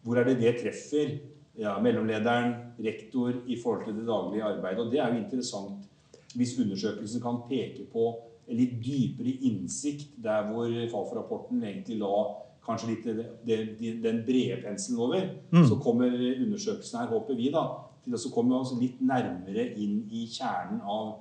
hvor 0.04 0.20
er 0.20 0.28
det 0.28 0.36
det 0.42 0.54
treffer 0.60 1.16
ja, 1.58 1.74
mellomlederen, 1.82 2.54
rektor, 2.84 3.32
i 3.46 3.56
forhold 3.60 3.86
til 3.88 3.98
det 3.98 4.06
daglige 4.08 4.46
arbeidet? 4.46 4.84
Og 4.84 4.92
det 4.92 5.00
er 5.00 5.12
jo 5.12 5.22
interessant 5.22 5.90
hvis 6.34 6.56
undersøkelsen 6.58 7.22
kan 7.22 7.42
peke 7.48 7.86
på 7.92 8.08
en 8.50 8.58
litt 8.58 8.74
dypere 8.84 9.36
innsikt 9.48 10.16
der 10.22 10.48
hvor 10.50 10.68
Fafo-rapporten 10.92 11.62
egentlig 11.62 12.00
la 12.02 12.16
kanskje 12.64 12.90
litt 12.90 13.06
det, 13.06 13.26
det, 13.46 13.94
den 14.02 14.22
brede 14.26 14.60
penselen 14.64 15.00
over. 15.04 15.26
Så 15.68 15.78
kommer 15.82 16.12
undersøkelsen 16.12 17.00
her, 17.00 17.10
håper 17.12 17.38
vi, 17.38 17.50
da, 17.54 17.64
til 18.04 18.16
å 18.16 18.32
komme 18.34 18.58
oss 18.58 18.74
litt 18.80 19.00
nærmere 19.04 19.70
inn 19.80 20.02
i 20.12 20.26
kjernen 20.32 20.82
av 20.82 21.14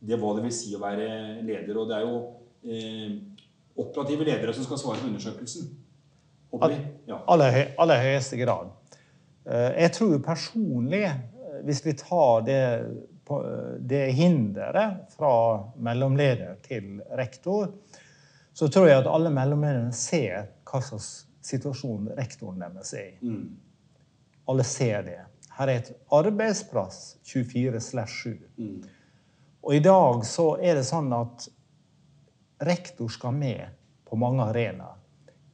det 0.00 0.18
hva 0.20 0.34
det 0.36 0.46
vil 0.46 0.54
si 0.54 0.74
å 0.76 0.82
være 0.82 1.08
leder. 1.46 1.76
Og 1.76 1.90
det 1.90 1.98
er 1.98 2.06
jo 2.06 2.18
eh, 2.68 3.14
operative 3.78 4.26
ledere 4.28 4.54
som 4.56 4.66
skal 4.66 4.80
svare 4.80 5.02
på 5.02 5.10
undersøkelsen. 5.10 5.70
Håper 6.52 6.74
aller, 7.28 7.74
aller 7.78 8.00
høyeste 8.02 8.36
grad. 8.40 8.70
Eh, 9.46 9.82
Jeg 9.82 9.92
tror 9.92 10.18
personlig, 10.24 11.02
eh, 11.04 11.60
hvis 11.64 11.82
vi 11.86 11.92
tar 11.92 12.40
det, 12.46 12.60
på- 13.28 13.42
det 13.80 14.12
hinderet 14.16 15.10
fra 15.16 15.32
mellomleder 15.76 16.56
til 16.62 17.00
rektor, 17.16 17.68
så 18.54 18.68
tror 18.68 18.88
jeg 18.88 18.98
at 18.98 19.06
alle 19.06 19.30
mellomlederne 19.30 19.92
ser 19.92 20.48
hva 20.64 20.80
slags 20.82 21.26
situasjon 21.42 22.08
rektoren 22.16 22.58
deres 22.60 22.92
er 22.94 23.10
i. 23.12 23.18
Mm. 23.22 23.56
Alle 24.48 24.64
ser 24.64 25.02
det. 25.02 25.18
Her 25.58 25.68
er 25.68 25.76
et 25.82 25.92
arbeidsplass 26.12 27.16
24-7. 27.24 28.38
Mm. 28.58 28.82
Og 29.62 29.74
i 29.74 29.78
dag 29.84 30.24
så 30.24 30.56
er 30.62 30.74
det 30.78 30.84
sånn 30.88 31.12
at 31.12 31.48
rektor 32.62 33.08
skal 33.12 33.32
med 33.32 33.68
på 34.08 34.16
mange 34.16 34.42
arenaer. 34.42 34.96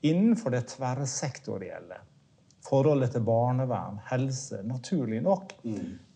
Innenfor 0.05 0.53
det 0.55 0.67
tverrsektorielle. 0.75 1.99
Forholdet 2.65 3.13
til 3.13 3.25
barnevern, 3.27 3.99
helse, 4.09 4.63
naturlig 4.65 5.19
nok. 5.25 5.53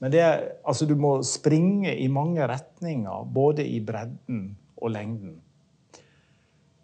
Men 0.00 0.12
det 0.12 0.22
altså, 0.64 0.86
du 0.88 0.94
må 0.96 1.18
springe 1.26 1.92
i 1.96 2.06
mange 2.08 2.46
retninger, 2.48 3.26
både 3.34 3.66
i 3.68 3.80
bredden 3.84 4.56
og 4.76 4.94
lengden. 4.94 5.36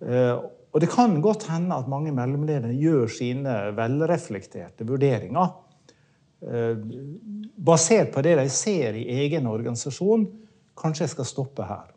Eh, 0.05 0.37
Og 0.75 0.81
det 0.83 0.91
kan 0.91 1.21
godt 1.23 1.47
hende 1.47 1.77
at 1.79 1.87
mange 1.87 2.11
mellomledere 2.11 2.75
gjør 2.75 3.07
sine 3.07 3.53
velreflekterte 3.77 4.83
vurderinger 4.89 5.53
eh, 6.43 6.81
basert 7.55 8.11
på 8.11 8.25
det 8.27 8.35
de 8.41 8.49
ser 8.51 8.99
i 8.99 9.05
egen 9.23 9.47
organisasjon. 9.47 10.27
Kanskje 10.75 11.05
jeg 11.05 11.13
skal 11.15 11.29
stoppe 11.31 11.69
her. 11.69 11.94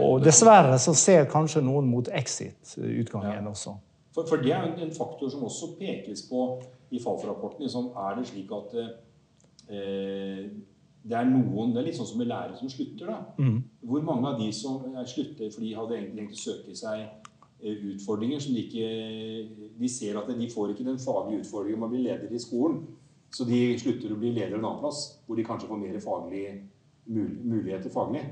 Og 0.00 0.20
dessverre 0.24 0.78
så 0.78 0.92
ser 0.94 1.24
kanskje 1.30 1.62
noen 1.64 1.86
mot 1.88 2.08
exit-utgangen 2.12 3.44
Ja. 3.44 3.50
også. 3.50 3.76
For, 4.14 4.26
for 4.26 4.36
det 4.42 4.52
er 4.52 4.66
jo 4.66 4.72
en, 4.74 4.80
en 4.88 4.94
faktor 4.94 5.28
som 5.30 5.44
også 5.44 5.76
pekes 5.78 6.22
på 6.28 6.42
i 6.90 6.98
Fafo-rapporten. 7.00 7.62
Liksom, 7.64 7.92
er 7.96 8.16
det 8.18 8.26
slik 8.28 8.50
at 8.52 8.74
eh, 9.70 10.48
det 11.08 11.16
er 11.16 11.24
noen 11.30 11.72
Det 11.72 11.80
er 11.80 11.86
litt 11.86 11.96
sånn 11.96 12.08
som 12.10 12.18
med 12.20 12.28
lærere 12.28 12.56
som 12.58 12.68
slutter. 12.68 13.06
da. 13.06 13.18
Hvor 13.80 14.02
mange 14.04 14.28
av 14.32 14.40
de 14.40 14.50
som 14.52 14.82
eh, 14.94 15.04
slutter 15.06 15.50
fordi 15.54 15.70
de 15.70 15.76
hadde 15.78 15.96
egentlig 15.96 16.16
tenkt 16.18 16.36
å 16.36 16.42
søke 16.42 16.74
seg 16.76 17.04
eh, 17.62 17.84
utfordringer 17.94 18.40
som 18.42 18.54
de 18.56 18.64
ikke 18.66 19.78
De 19.78 19.88
ser 19.88 20.18
at 20.18 20.28
de 20.28 20.50
får 20.50 20.74
ikke 20.74 20.84
den 20.88 20.98
faglige 20.98 21.44
utfordringen 21.44 21.80
med 21.80 21.88
å 21.88 21.92
bli 21.94 22.02
leder 22.08 22.32
i 22.34 22.42
skolen. 22.42 22.82
Så 23.30 23.44
de 23.44 23.78
slutter 23.78 24.12
å 24.12 24.18
bli 24.18 24.32
leder 24.32 24.56
en 24.56 24.64
annen 24.64 24.80
plass, 24.80 25.20
hvor 25.26 25.36
de 25.36 25.44
kanskje 25.44 25.68
får 25.68 25.80
mer 25.82 25.98
faglige 26.00 26.54
muligheter 27.08 27.90
faglig. 27.92 28.22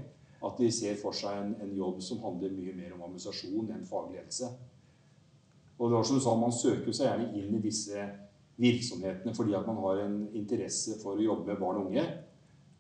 At 0.45 0.59
de 0.61 0.69
ser 0.73 0.99
for 1.01 1.17
seg 1.17 1.39
en, 1.41 1.55
en 1.65 1.73
jobb 1.77 2.03
som 2.05 2.21
handler 2.25 2.53
mye 2.53 2.75
mer 2.77 2.93
om 2.97 3.07
administrasjon 3.07 3.73
enn 3.73 3.87
fagledelse. 3.89 4.51
Og 5.79 5.91
det 5.91 5.97
var 5.97 6.07
som 6.09 6.19
du 6.19 6.25
sa, 6.25 6.37
Man 6.37 6.55
søker 6.55 6.93
seg 6.93 7.09
gjerne 7.09 7.33
inn 7.39 7.57
i 7.57 7.65
disse 7.65 8.05
virksomhetene 8.57 9.35
fordi 9.37 9.53
at 9.57 9.67
man 9.69 9.81
har 9.85 10.01
en 10.07 10.15
interesse 10.37 10.97
for 11.03 11.17
å 11.19 11.25
jobbe 11.25 11.51
med 11.51 11.61
barn 11.61 11.81
og 11.83 11.91
unge. 11.91 12.07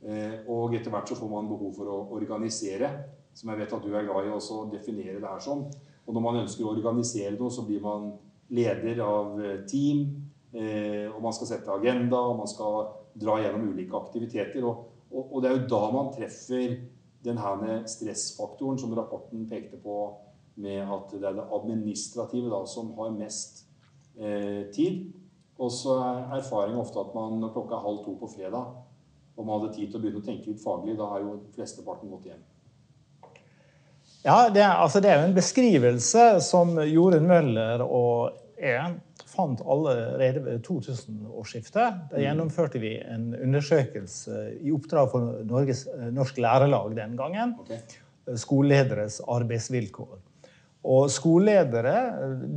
Eh, 0.06 0.38
og 0.52 0.76
etter 0.76 0.92
hvert 0.92 1.10
så 1.10 1.18
får 1.18 1.30
man 1.32 1.50
behov 1.50 1.74
for 1.76 1.90
å 1.92 1.98
organisere, 2.16 2.88
som 3.36 3.50
jeg 3.52 3.60
vet 3.60 3.74
at 3.76 3.84
du 3.84 3.90
er 3.92 4.06
glad 4.06 4.28
i 4.28 4.32
også 4.32 4.62
å 4.62 4.70
definere 4.72 5.20
det 5.20 5.28
her 5.28 5.42
som. 5.44 5.66
Og 6.06 6.14
når 6.14 6.24
man 6.24 6.40
ønsker 6.44 6.64
å 6.64 6.72
organisere 6.72 7.34
noe, 7.36 7.52
så 7.52 7.66
blir 7.66 7.82
man 7.84 8.12
leder 8.56 9.00
av 9.04 9.40
eh, 9.42 9.62
team, 9.68 10.06
eh, 10.54 11.06
og 11.10 11.20
man 11.24 11.34
skal 11.36 11.50
sette 11.50 11.72
agenda, 11.74 12.20
og 12.30 12.40
man 12.40 12.50
skal 12.50 12.92
dra 13.16 13.40
gjennom 13.42 13.72
ulike 13.72 13.98
aktiviteter. 13.98 14.64
Og, 14.64 14.86
og, 15.10 15.22
og 15.24 15.42
det 15.42 15.50
er 15.50 15.58
jo 15.58 15.70
da 15.74 15.82
man 15.92 16.12
treffer 16.14 16.78
den 17.24 17.38
her 17.38 17.84
stressfaktoren 17.88 18.78
som 18.78 18.94
rapporten 18.96 19.46
pekte 19.48 19.78
på, 19.82 20.16
med 20.56 20.80
at 20.80 21.12
det 21.12 21.24
er 21.28 21.36
det 21.36 21.46
administrative 21.52 22.50
da, 22.52 22.62
som 22.68 22.92
har 22.96 23.14
mest 23.16 23.64
eh, 24.18 24.66
tid. 24.72 25.06
Og 25.58 25.72
så 25.72 25.96
er 26.00 26.36
erfaringen 26.38 26.80
ofte 26.80 27.00
at 27.00 27.14
man 27.16 27.38
når 27.40 27.54
klokka 27.54 27.76
er 27.76 27.86
halv 27.86 28.04
to 28.04 28.16
på 28.20 28.28
fredag, 28.36 28.74
og 29.36 29.44
man 29.44 29.60
hadde 29.60 29.74
tid 29.76 29.90
til 29.90 29.98
å 29.98 30.02
begynne 30.04 30.22
å 30.22 30.26
tenke 30.26 30.52
litt 30.52 30.62
faglig, 30.62 30.96
da 30.96 31.08
har 31.10 31.24
jo 31.24 31.38
flesteparten 31.56 32.12
gått 32.12 32.30
hjem. 32.30 32.44
Ja, 34.26 34.48
det 34.50 34.62
er, 34.64 34.74
altså 34.82 35.00
det 35.00 35.10
er 35.10 35.20
jo 35.20 35.28
en 35.28 35.36
beskrivelse 35.36 36.24
som 36.42 36.72
Jorunn 36.82 37.28
Møller 37.28 37.84
og 37.84 38.40
jeg 38.58 38.96
fant 39.36 39.60
allerede 39.62 40.42
ved 40.44 40.62
2000-årsskiftet. 40.66 42.06
Da 42.10 42.22
gjennomførte 42.22 42.80
vi 42.82 42.96
en 43.04 43.30
undersøkelse 43.34 44.40
i 44.60 44.72
oppdrag 44.74 45.10
for 45.12 45.42
Norges, 45.46 45.86
Norsk 46.16 46.40
Lærerlag 46.42 46.96
den 46.96 47.16
gangen. 47.18 47.54
Okay. 47.62 47.80
Skolelederes 48.40 49.20
arbeidsvilkår. 49.30 50.16
Og 50.86 51.10
skoleledere 51.10 51.96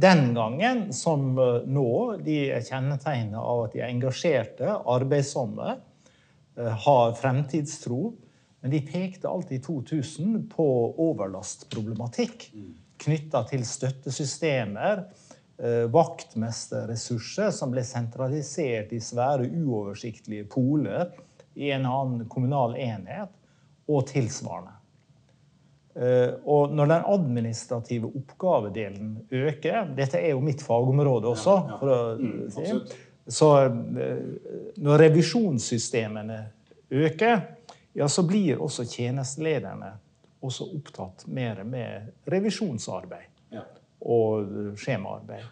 den 0.02 0.34
gangen, 0.36 0.90
som 0.94 1.32
nå, 1.34 1.92
de 2.22 2.40
er 2.54 2.66
kjennetegnet 2.66 3.40
av 3.42 3.64
at 3.66 3.74
de 3.74 3.82
er 3.82 3.90
engasjerte, 3.90 4.76
arbeidsomme, 4.86 5.78
eh, 6.58 6.74
har 6.86 7.16
fremtidstro. 7.18 8.14
Men 8.62 8.76
de 8.76 8.84
pekte 8.86 9.30
alltid 9.30 9.60
i 9.60 9.64
2000 9.66 10.46
på 10.52 10.68
overlastproblematikk. 11.10 12.52
knytta 13.00 13.46
til 13.48 13.62
støttesystemer, 13.64 14.98
eh, 15.00 15.29
vaktmesterressurser 15.92 17.50
som 17.52 17.72
ble 17.74 17.84
sentralisert 17.84 18.94
i 18.96 19.00
svære, 19.04 19.50
uoversiktlige 19.60 20.46
poler 20.48 21.10
i 21.60 21.72
en 21.76 21.86
annen 21.90 22.28
kommunal 22.32 22.78
enhet, 22.80 23.34
og 23.90 24.06
tilsvarende. 24.08 24.76
Eh, 26.00 26.36
og 26.46 26.72
når 26.78 26.92
den 26.92 27.08
administrative 27.12 28.12
oppgavedelen 28.16 29.16
øker 29.32 29.90
Dette 29.98 30.20
er 30.22 30.30
jo 30.36 30.44
mitt 30.46 30.62
fagområde 30.62 31.28
også. 31.34 31.56
For 31.80 31.92
å 31.92 32.02
Mm, 32.20 32.44
si. 32.54 32.76
Så 33.28 33.50
eh, 33.66 34.22
når 34.78 35.02
revisjonssystemene 35.04 36.38
øker, 36.92 37.42
ja, 37.96 38.08
så 38.08 38.24
blir 38.24 38.62
også 38.62 38.86
tjenestelederne 38.86 39.92
også 40.42 40.70
opptatt 40.78 41.26
mer 41.28 41.64
med 41.64 42.14
revisjonsarbeid. 42.30 43.29
Og 44.02 44.76
skjemaarbeid. 44.80 45.48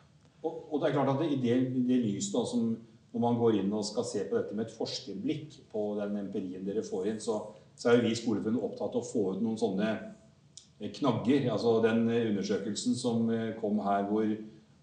Og, 0.45 0.59
og 0.71 0.81
det 0.81 0.89
er 0.89 0.95
klart 0.95 1.11
at 1.11 1.21
det, 1.21 1.31
i 1.35 1.39
det, 1.41 1.57
det 1.87 2.01
da, 2.33 2.43
som 2.47 2.69
når 3.13 3.23
man 3.23 3.39
går 3.39 3.61
inn 3.61 3.73
og 3.73 3.85
skal 3.87 4.05
se 4.05 4.25
på 4.27 4.37
dette 4.37 4.55
med 4.55 4.67
et 4.67 4.75
forskerblikk 4.77 5.55
på 5.71 5.87
den 5.99 6.19
empirien 6.21 6.65
dere 6.67 6.83
får 6.85 7.09
inn, 7.11 7.19
så, 7.23 7.39
så 7.75 7.89
er 7.89 7.97
jo 7.97 8.05
vi 8.05 8.13
i 8.13 8.19
Skoleforbundet 8.19 8.67
opptatt 8.67 8.93
av 8.93 9.01
å 9.01 9.07
få 9.07 9.23
ut 9.33 9.41
noen 9.43 9.57
sånne 9.59 9.89
eh, 9.95 10.91
knagger. 10.99 11.49
Altså 11.53 11.77
den 11.85 12.05
eh, 12.11 12.29
undersøkelsen 12.31 12.97
som 12.99 13.27
eh, 13.33 13.55
kom 13.61 13.81
her 13.85 14.05
hvor, 14.11 14.29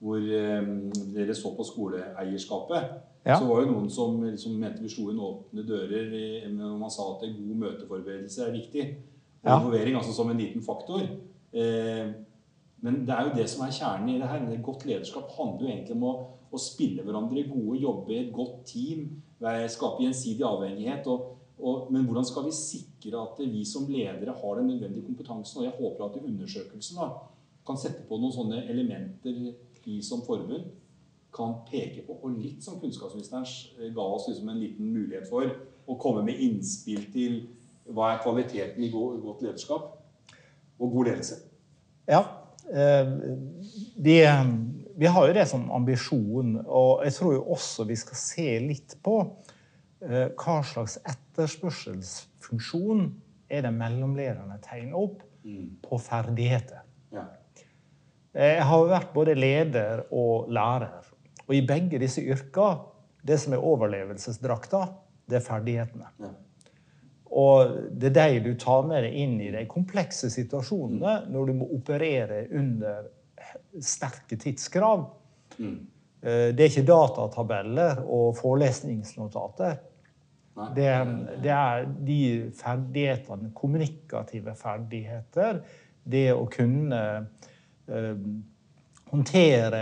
hvor 0.03 0.21
dere 1.15 1.37
så 1.39 1.55
på 1.55 1.69
skoleeierskapet. 1.69 2.95
Ja. 3.25 3.39
Så 3.39 3.49
var 3.49 3.63
jo 3.63 3.71
noen 3.71 3.89
som 3.93 4.19
liksom 4.25 4.59
mente 4.61 4.83
vi 4.85 4.91
slo 4.93 5.09
inn 5.09 5.23
åpne 5.23 5.63
dører 5.65 6.11
når 6.53 6.75
man 6.83 6.93
sa 6.93 7.07
at 7.15 7.23
god 7.25 7.61
møteforberedelse 7.63 8.49
er 8.49 8.57
viktig. 8.59 8.89
Og 9.45 9.75
Ja. 9.77 9.97
altså 9.99 10.13
som 10.13 10.31
en 10.31 10.41
liten 10.41 10.65
faktor. 10.65 11.07
Eh, 11.53 12.11
men 12.85 13.07
det 13.09 13.15
er 13.15 13.29
jo 13.29 13.37
det 13.39 13.45
som 13.49 13.63
er 13.65 13.73
kjernen 13.73 14.11
i 14.13 14.19
det 14.21 14.29
her. 14.29 14.43
Det 14.45 14.65
godt 14.65 14.83
lederskap 14.85 15.31
handler 15.39 15.65
jo 15.65 15.71
egentlig 15.73 15.95
om 15.97 16.03
å, 16.05 16.13
å 16.53 16.59
spille 16.61 17.05
hverandre 17.07 17.47
gode, 17.49 17.79
jobbe 17.81 18.13
i 18.13 18.19
et 18.27 18.35
godt 18.35 18.59
team, 18.69 19.07
skape 19.73 20.05
gjensidig 20.05 20.45
avhengighet. 20.45 21.09
Og, 21.09 21.31
og, 21.57 21.89
men 21.95 22.05
hvordan 22.05 22.29
skal 22.29 22.45
vi 22.45 22.53
sikre 22.59 23.23
at 23.23 23.41
vi 23.41 23.63
som 23.69 23.89
ledere 23.89 24.37
har 24.37 24.61
den 24.61 24.69
nødvendige 24.75 25.07
kompetansen? 25.07 25.63
Og 25.63 25.69
jeg 25.71 25.79
håper 25.79 26.05
at 26.11 26.21
undersøkelsen 26.21 27.01
da, 27.01 27.09
kan 27.65 27.81
sette 27.81 28.05
på 28.05 28.21
noen 28.21 28.37
sånne 28.37 28.61
elementer 28.69 29.41
vi 29.87 29.97
som 30.05 30.21
forbund 30.29 30.69
kan 31.35 31.57
peke 31.71 32.05
på. 32.05 32.21
Og 32.21 32.37
litt 32.37 32.69
som 32.69 32.77
kunnskapsministeren 32.85 33.97
ga 33.97 34.09
oss 34.19 34.29
liksom 34.29 34.53
en 34.53 34.61
liten 34.61 34.93
mulighet 34.93 35.33
for 35.33 35.49
å 35.89 35.97
komme 36.01 36.29
med 36.29 36.37
innspill 36.37 37.09
til 37.17 37.41
hva 37.89 38.13
er 38.13 38.23
kvaliteten 38.29 38.85
i 38.85 38.93
godt 38.93 39.41
lederskap 39.41 39.93
og 40.77 40.99
god 40.99 41.15
ledelse. 41.15 41.41
Ja. 42.05 42.44
Eh, 42.73 43.09
Vi, 43.97 44.17
vi 44.97 45.07
har 45.07 45.27
jo 45.29 45.35
det 45.37 45.47
som 45.51 45.67
ambisjon, 45.75 46.57
og 46.67 47.05
jeg 47.05 47.13
tror 47.19 47.35
jo 47.35 47.43
også 47.57 47.85
vi 47.89 47.97
skal 47.99 48.17
se 48.21 48.49
litt 48.63 48.97
på 49.05 49.19
eh, 50.05 50.29
hva 50.39 50.59
slags 50.67 50.99
etterspørselsfunksjon 51.03 53.09
er 53.51 53.63
det 53.67 53.75
mellomlederne 53.77 54.59
tegner 54.65 54.97
opp 54.99 55.23
på 55.85 55.99
ferdigheter. 56.01 56.81
Ja. 57.13 57.27
Eh, 58.35 58.55
Jeg 58.57 58.65
har 58.71 58.87
vært 58.89 59.13
både 59.15 59.35
leder 59.35 60.07
og 60.11 60.49
lærer. 60.53 61.11
Og 61.45 61.55
i 61.55 61.67
begge 61.67 61.99
disse 62.01 62.23
yrkene, 62.25 62.79
det 63.25 63.39
som 63.41 63.53
er 63.57 63.65
overlevelsesdrakta, 63.65 64.87
det 65.29 65.39
er 65.39 65.45
ferdighetene. 65.45 66.09
Ja. 66.21 66.31
Og 67.35 67.75
det 67.91 68.13
er 68.13 68.37
de 68.37 68.53
du 68.53 68.55
tar 68.61 68.85
med 68.87 69.03
deg 69.03 69.17
inn 69.25 69.35
i 69.43 69.51
de 69.55 69.65
komplekse 69.71 70.31
situasjonene 70.31 71.25
når 71.35 71.51
du 71.51 71.57
må 71.59 71.67
operere 71.75 72.45
under 72.55 73.09
sterke 73.83 74.39
tidskrav. 74.39 75.09
Mm. 75.59 75.81
Eh, 76.23 76.49
Det 76.55 76.61
er 76.61 76.71
ikke 76.71 76.87
datatabeller 76.87 78.05
og 78.07 78.37
forelesningsnotater. 78.39 79.83
Det, 80.77 80.87
det 81.43 81.51
er 81.51 81.89
de 82.07 82.19
ferdighetene, 82.55 83.51
kommunikative 83.59 84.55
ferdigheter, 84.55 85.59
det 86.07 86.29
å 86.31 86.45
kunne 86.47 87.01
eh, 87.91 88.21
håndtere 89.11 89.81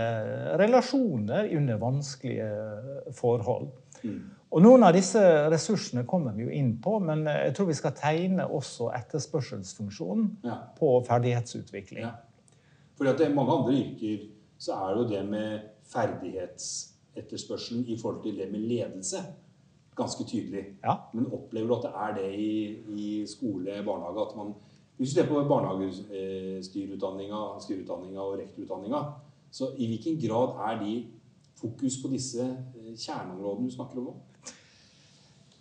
relasjoner 0.57 1.51
under 1.57 1.77
vanskelige 1.77 2.49
forhold. 3.13 3.69
Mm. 4.01 4.23
Og 4.53 4.61
Noen 4.61 4.83
av 4.85 4.93
disse 4.93 5.17
ressursene 5.49 6.03
kommer 6.05 6.35
vi 6.37 6.43
jo 6.45 6.51
inn 6.53 6.75
på, 6.81 6.99
men 7.01 7.25
jeg 7.25 7.55
tror 7.57 7.71
vi 7.71 7.77
skal 7.77 7.95
tegne 7.97 8.45
også 8.45 8.91
etterspørselsfunksjonen 8.99 10.27
Ja. 10.45 10.55
på 10.77 11.01
ferdighetsutvikling. 11.07 12.03
Ja. 12.05 12.11
Fordi 12.95 13.23
er 13.23 13.33
mange 13.33 13.51
andre 13.51 13.73
yrker 13.73 14.27
så 14.59 14.71
er 14.73 14.93
det 14.93 15.03
jo 15.03 15.09
det 15.09 15.29
med 15.29 15.59
ferdighetsetterspørselen 15.89 17.85
i 17.87 17.97
forhold 17.97 18.23
til 18.23 18.37
det 18.37 18.51
med 18.51 18.59
ledelse 18.59 19.17
ganske 19.95 20.23
tydelig. 20.23 20.65
Ja. 20.83 20.95
Men 21.13 21.33
opplever 21.33 21.67
du 21.67 21.73
at 21.75 21.81
det 21.81 21.91
er 21.95 22.13
det 22.17 22.33
i, 22.39 22.77
i 22.97 23.25
skole, 23.27 23.83
barnehage? 23.85 24.21
at 24.29 24.35
man, 24.37 24.53
Hvis 24.97 25.09
du 25.09 25.13
ser 25.15 25.27
på 25.27 25.43
barnehagestyrutdanninga 25.49 27.59
styreutdanninga 27.59 28.19
og 28.21 28.37
rektorutdanninga, 28.39 28.97
så 29.51 29.65
i 29.77 29.87
hvilken 29.87 30.19
grad 30.29 30.49
er 30.71 30.79
de 30.85 31.05
fokus 31.55 31.97
på 32.03 32.07
disse 32.11 32.41
eh, 32.43 32.95
kjerneområdene 32.97 33.69
du 33.69 33.73
snakker 33.73 33.97
om 33.97 34.03
nå? 34.03 34.13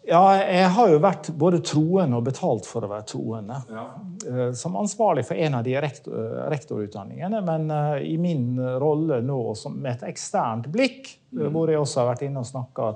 Ja, 0.05 0.23
jeg 0.43 0.71
har 0.75 0.91
jo 0.91 0.99
vært 1.03 1.29
både 1.39 1.61
troende 1.63 2.19
og 2.19 2.25
betalt 2.27 2.67
for 2.67 2.83
å 2.83 2.91
være 2.91 3.07
troende. 3.07 3.61
Ja. 3.71 3.85
eh, 4.27 4.51
Som 4.59 4.77
ansvarlig 4.81 5.25
for 5.29 5.39
en 5.39 5.55
av 5.55 5.63
de 5.67 5.77
rektor, 5.81 6.17
rektorutdanningene, 6.51 7.43
men 7.47 7.71
eh, 7.71 8.03
i 8.11 8.17
min 8.19 8.59
rolle 8.83 9.21
nå 9.23 9.55
som 9.59 9.79
med 9.79 10.01
et 10.01 10.09
eksternt 10.11 10.67
blikk, 10.75 11.15
mm. 11.31 11.47
hvor 11.55 11.71
jeg 11.71 11.79
også 11.83 12.03
har 12.03 12.11
vært 12.15 12.27
inne 12.27 12.43
og 12.43 12.51
snakka 12.51 12.91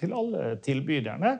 til 0.00 0.16
alle 0.16 0.56
tilbyderne, 0.64 1.36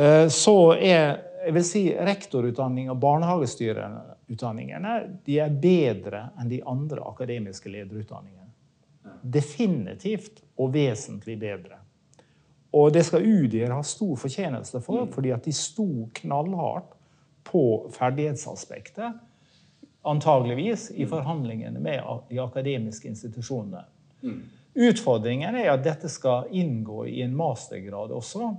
eh, 0.00 0.26
så 0.32 0.58
er 0.76 1.18
jeg 1.46 1.54
vil 1.54 1.64
si 1.68 1.80
rektorutdanning 1.94 2.88
og 2.90 2.98
barnehagestyreutdanningene 2.98 4.94
de 5.28 5.36
er 5.38 5.52
bedre 5.62 6.24
enn 6.40 6.48
de 6.50 6.58
andre 6.66 7.04
akademiske 7.06 7.70
lederutdanningene. 7.70 8.50
Definitivt 9.22 10.42
og 10.58 10.72
vesentlig 10.74 11.36
bedre. 11.38 11.78
Og 12.76 12.90
det 12.92 13.06
skal 13.08 13.24
UDIR 13.24 13.72
ha 13.72 13.80
stor 13.86 14.18
fortjeneste 14.20 14.82
for, 14.84 15.06
fordi 15.12 15.32
at 15.32 15.46
de 15.46 15.54
sto 15.56 16.10
knallhardt 16.18 16.92
på 17.46 17.62
ferdighetsaspektet, 17.94 19.16
antageligvis, 20.06 20.90
i 20.94 21.06
forhandlingene 21.08 21.80
med 21.82 22.02
de 22.28 22.40
akademiske 22.42 23.08
institusjonene. 23.08 23.86
Utfordringen 24.76 25.56
er 25.56 25.70
at 25.72 25.84
dette 25.86 26.10
skal 26.12 26.50
inngå 26.52 27.06
i 27.08 27.22
en 27.24 27.36
mastergrad 27.36 28.12
også. 28.12 28.50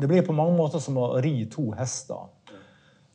Det 0.00 0.08
blir 0.08 0.22
på 0.24 0.36
mange 0.36 0.54
måter 0.56 0.80
som 0.82 1.00
å 1.00 1.16
ri 1.20 1.34
to 1.50 1.70
hester. 1.76 2.28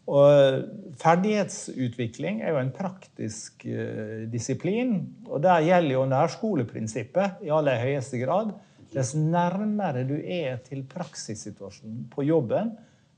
Og 0.06 0.66
ferdighetsutvikling 1.02 2.44
er 2.44 2.54
jo 2.54 2.60
en 2.62 2.74
praktisk 2.76 3.64
eh, 3.66 4.28
disiplin. 4.30 5.00
Og 5.26 5.42
der 5.42 5.66
gjelder 5.66 5.96
jo 5.96 6.04
nærskoleprinsippet 6.12 7.46
i 7.48 7.54
aller 7.54 7.82
høyeste 7.82 8.20
grad. 8.22 8.54
Dess 8.96 9.12
nærmere 9.18 10.06
du 10.08 10.16
er 10.22 10.58
til 10.64 10.86
praksissituasjonen 10.88 12.06
på 12.14 12.24
jobben, 12.24 12.72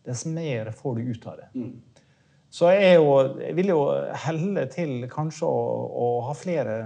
dess 0.07 0.25
mer 0.25 0.71
får 0.73 0.95
du 0.97 1.11
ut 1.11 1.27
av 1.29 1.37
det. 1.43 1.49
Så 2.49 2.69
jeg, 2.71 2.95
jo, 2.97 3.11
jeg 3.43 3.55
vil 3.57 3.73
jo 3.73 3.79
helle 4.25 4.63
til 4.71 5.05
kanskje 5.11 5.45
å, 5.45 5.63
å 5.91 6.07
ha 6.29 6.33
flere 6.37 6.77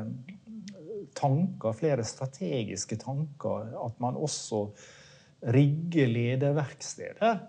tanker, 1.15 1.75
flere 1.77 2.04
strategiske 2.08 2.97
tanker. 3.01 3.69
At 3.86 3.99
man 4.04 4.17
også 4.17 4.65
rigger 5.54 6.10
lederverksteder 6.12 7.39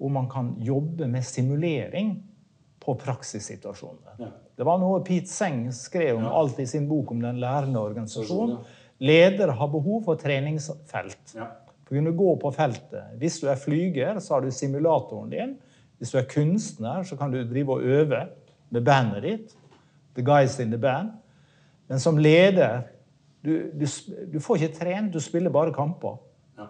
hvor 0.00 0.12
man 0.14 0.28
kan 0.32 0.54
jobbe 0.64 1.06
med 1.12 1.24
simulering 1.26 2.14
på 2.80 2.94
praksissituasjonene. 2.96 4.14
Ja. 4.18 4.30
Det 4.56 4.64
var 4.64 4.78
noe 4.80 5.00
Pete 5.04 5.28
Seng 5.28 5.66
skrev 5.76 6.16
om 6.18 6.24
Ja. 6.24 6.32
alt 6.40 6.58
i 6.60 6.66
sin 6.66 6.86
bok 6.88 7.10
om 7.12 7.20
den 7.22 7.40
lærende 7.40 7.80
organisasjonen. 7.80 8.56
Ja. 8.58 8.78
Ledere 9.00 9.56
har 9.56 9.72
behov 9.72 10.04
for 10.04 10.20
treningsfelt. 10.20 11.34
Ja. 11.36 11.48
For 11.86 11.96
å 11.96 12.00
kunne 12.00 12.12
gå 12.16 12.34
på 12.42 12.52
feltet. 12.54 13.16
Hvis 13.20 13.40
du 13.40 13.48
er 13.48 13.58
flyger, 13.60 14.20
så 14.20 14.36
har 14.36 14.44
du 14.44 14.52
simulatoren 14.54 15.32
din. 15.32 15.56
Hvis 15.98 16.12
du 16.12 16.18
er 16.20 16.28
kunstner, 16.28 17.02
så 17.04 17.16
kan 17.16 17.32
du 17.32 17.40
drive 17.44 17.78
og 17.78 17.82
øve 17.84 18.26
med 18.70 18.84
bandet 18.84 19.24
ditt. 19.24 19.56
The 20.14 20.24
guys 20.24 20.58
in 20.60 20.70
the 20.70 20.78
band. 20.78 21.10
Men 21.88 22.00
som 22.00 22.18
leder 22.18 22.82
du, 23.44 23.70
du, 23.72 23.86
du 24.32 24.40
får 24.40 24.60
ikke 24.60 24.76
trent, 24.76 25.12
du 25.14 25.20
spiller 25.20 25.50
bare 25.50 25.72
kamper. 25.72 26.18
Ja. 26.58 26.66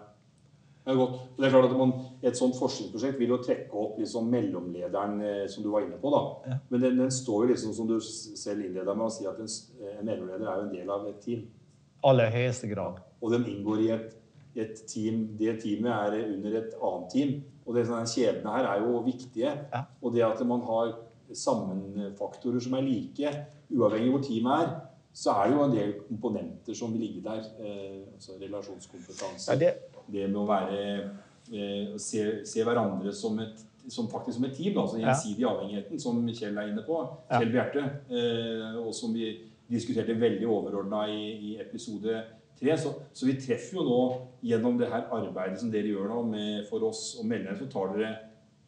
Det 0.85 0.93
er 0.93 0.97
godt. 0.97 1.17
Det 1.37 1.45
er 1.45 1.53
klart 1.53 1.67
at 1.67 1.77
man, 1.77 1.93
Et 2.23 2.37
sånt 2.37 2.55
forskningsprosjekt 2.59 3.19
vil 3.19 3.33
jo 3.35 3.41
trekke 3.43 3.75
opp 3.77 3.99
liksom 3.99 4.29
mellomlederen 4.31 5.19
eh, 5.21 5.47
som 5.51 5.65
du 5.65 5.69
var 5.73 5.83
inne 5.83 5.99
på. 6.01 6.09
da. 6.09 6.57
Men 6.69 6.81
den, 6.81 6.99
den 6.99 7.11
står 7.11 7.43
jo 7.43 7.51
liksom, 7.51 7.73
som 7.73 7.89
du 7.89 7.99
selv 8.01 8.65
innleda 8.65 8.95
med 8.95 9.09
å 9.09 9.11
si, 9.13 9.27
at 9.27 9.39
en, 9.41 9.51
en 9.99 10.05
mellomleder 10.05 10.47
er 10.47 10.61
jo 10.61 10.69
en 10.69 10.75
del 10.75 10.93
av 10.95 11.09
et 11.11 11.19
team. 11.25 11.43
Aller 12.07 12.33
høyeste 12.33 12.69
grad. 12.71 12.99
Og 13.21 13.33
de 13.33 13.41
inngår 13.51 13.85
i 13.85 13.89
et, 13.95 14.17
et 14.55 14.83
team. 14.89 15.23
Det 15.39 15.59
teamet 15.61 15.91
er 15.91 16.33
under 16.33 16.59
et 16.61 16.75
annet 16.77 17.09
team. 17.13 17.33
Og 17.65 17.77
det, 17.77 17.85
sånne 17.89 18.09
kjedene 18.09 18.55
her 18.55 18.69
er 18.71 18.85
jo 18.85 19.01
viktige. 19.05 19.55
Ja. 19.73 19.85
Og 20.01 20.15
det 20.15 20.25
at 20.25 20.41
man 20.47 20.63
har 20.67 20.95
sammenfaktorer 21.31 22.59
som 22.63 22.73
er 22.75 22.87
like, 22.87 23.33
uavhengig 23.71 24.09
av 24.09 24.15
hvor 24.15 24.25
teamet 24.25 24.63
er, 24.63 24.71
så 25.13 25.35
er 25.35 25.49
det 25.49 25.55
jo 25.55 25.63
en 25.65 25.75
del 25.75 25.91
komponenter 26.07 26.77
som 26.77 26.93
vil 26.93 27.03
ligge 27.05 27.23
der. 27.25 27.43
Eh, 27.59 27.99
altså 28.15 28.37
relasjonskompetanse. 28.41 29.51
Ja, 29.51 29.59
det... 29.59 29.73
det... 30.07 30.27
med 30.29 30.39
å 30.39 30.47
være 30.47 30.79
eh, 31.51 31.93
se, 31.99 32.25
se, 32.47 32.63
hverandre 32.63 33.13
som, 33.15 33.39
et, 33.43 33.63
som, 33.87 34.07
faktisk 34.11 34.39
som 34.39 34.47
et 34.47 34.55
team. 34.57 34.79
Altså 34.79 35.01
gjensidig 35.01 35.45
ja. 35.45 35.53
avhengigheten, 35.53 35.99
som 35.99 36.21
Kjell 36.31 36.57
er 36.57 36.71
inne 36.71 36.85
på. 36.87 37.01
Kjell 37.31 37.53
Bjerte. 37.53 37.87
Eh, 38.09 38.79
og 38.81 38.93
som 38.95 39.15
vi 39.15 39.33
diskuterte 39.71 40.17
veldig 40.19 40.47
overordna 40.49 41.05
i, 41.09 41.23
i, 41.31 41.53
episode 41.63 42.19
tre. 42.59 42.75
Så, 42.77 42.93
så, 43.13 43.25
vi 43.29 43.37
treffer 43.39 43.79
jo 43.79 43.87
nå 43.87 44.01
gjennom 44.51 44.77
det 44.79 44.91
her 44.91 45.07
arbeidet 45.15 45.61
som 45.61 45.71
dere 45.73 45.93
gjør 45.93 46.11
nå 46.11 46.21
med, 46.33 46.67
for 46.69 46.83
oss 46.89 47.15
og 47.21 47.27
medlemmer, 47.29 47.59
så 47.59 47.71
tar 47.71 47.95
dere 47.95 48.13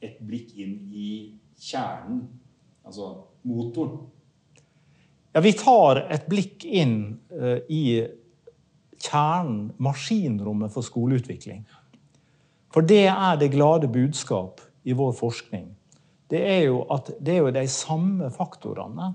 et 0.03 0.17
blikk 0.23 0.55
inn 0.59 0.79
i 0.91 1.11
kjernen, 1.59 2.25
altså 2.83 3.13
motoren 3.47 4.01
ja, 5.33 5.41
vi 5.41 5.53
tar 5.57 6.03
et 6.13 6.27
blikk 6.29 6.61
inn 6.61 6.97
uh, 7.33 7.57
i 7.65 8.03
kjernen, 9.01 9.71
maskinrommet 9.81 10.73
for 10.73 10.85
skoleutvikling. 10.85 11.63
For 12.73 12.85
det 12.85 13.07
er 13.09 13.39
det 13.41 13.49
glade 13.53 13.89
budskap 13.89 14.61
i 14.85 14.93
vår 14.97 15.15
forskning. 15.17 15.71
Det 16.29 16.41
er 16.49 16.61
jo 16.67 16.83
at 16.93 17.09
det 17.21 17.33
er 17.33 17.41
jo 17.47 17.53
de 17.55 17.65
samme 17.69 18.29
faktorene 18.33 19.11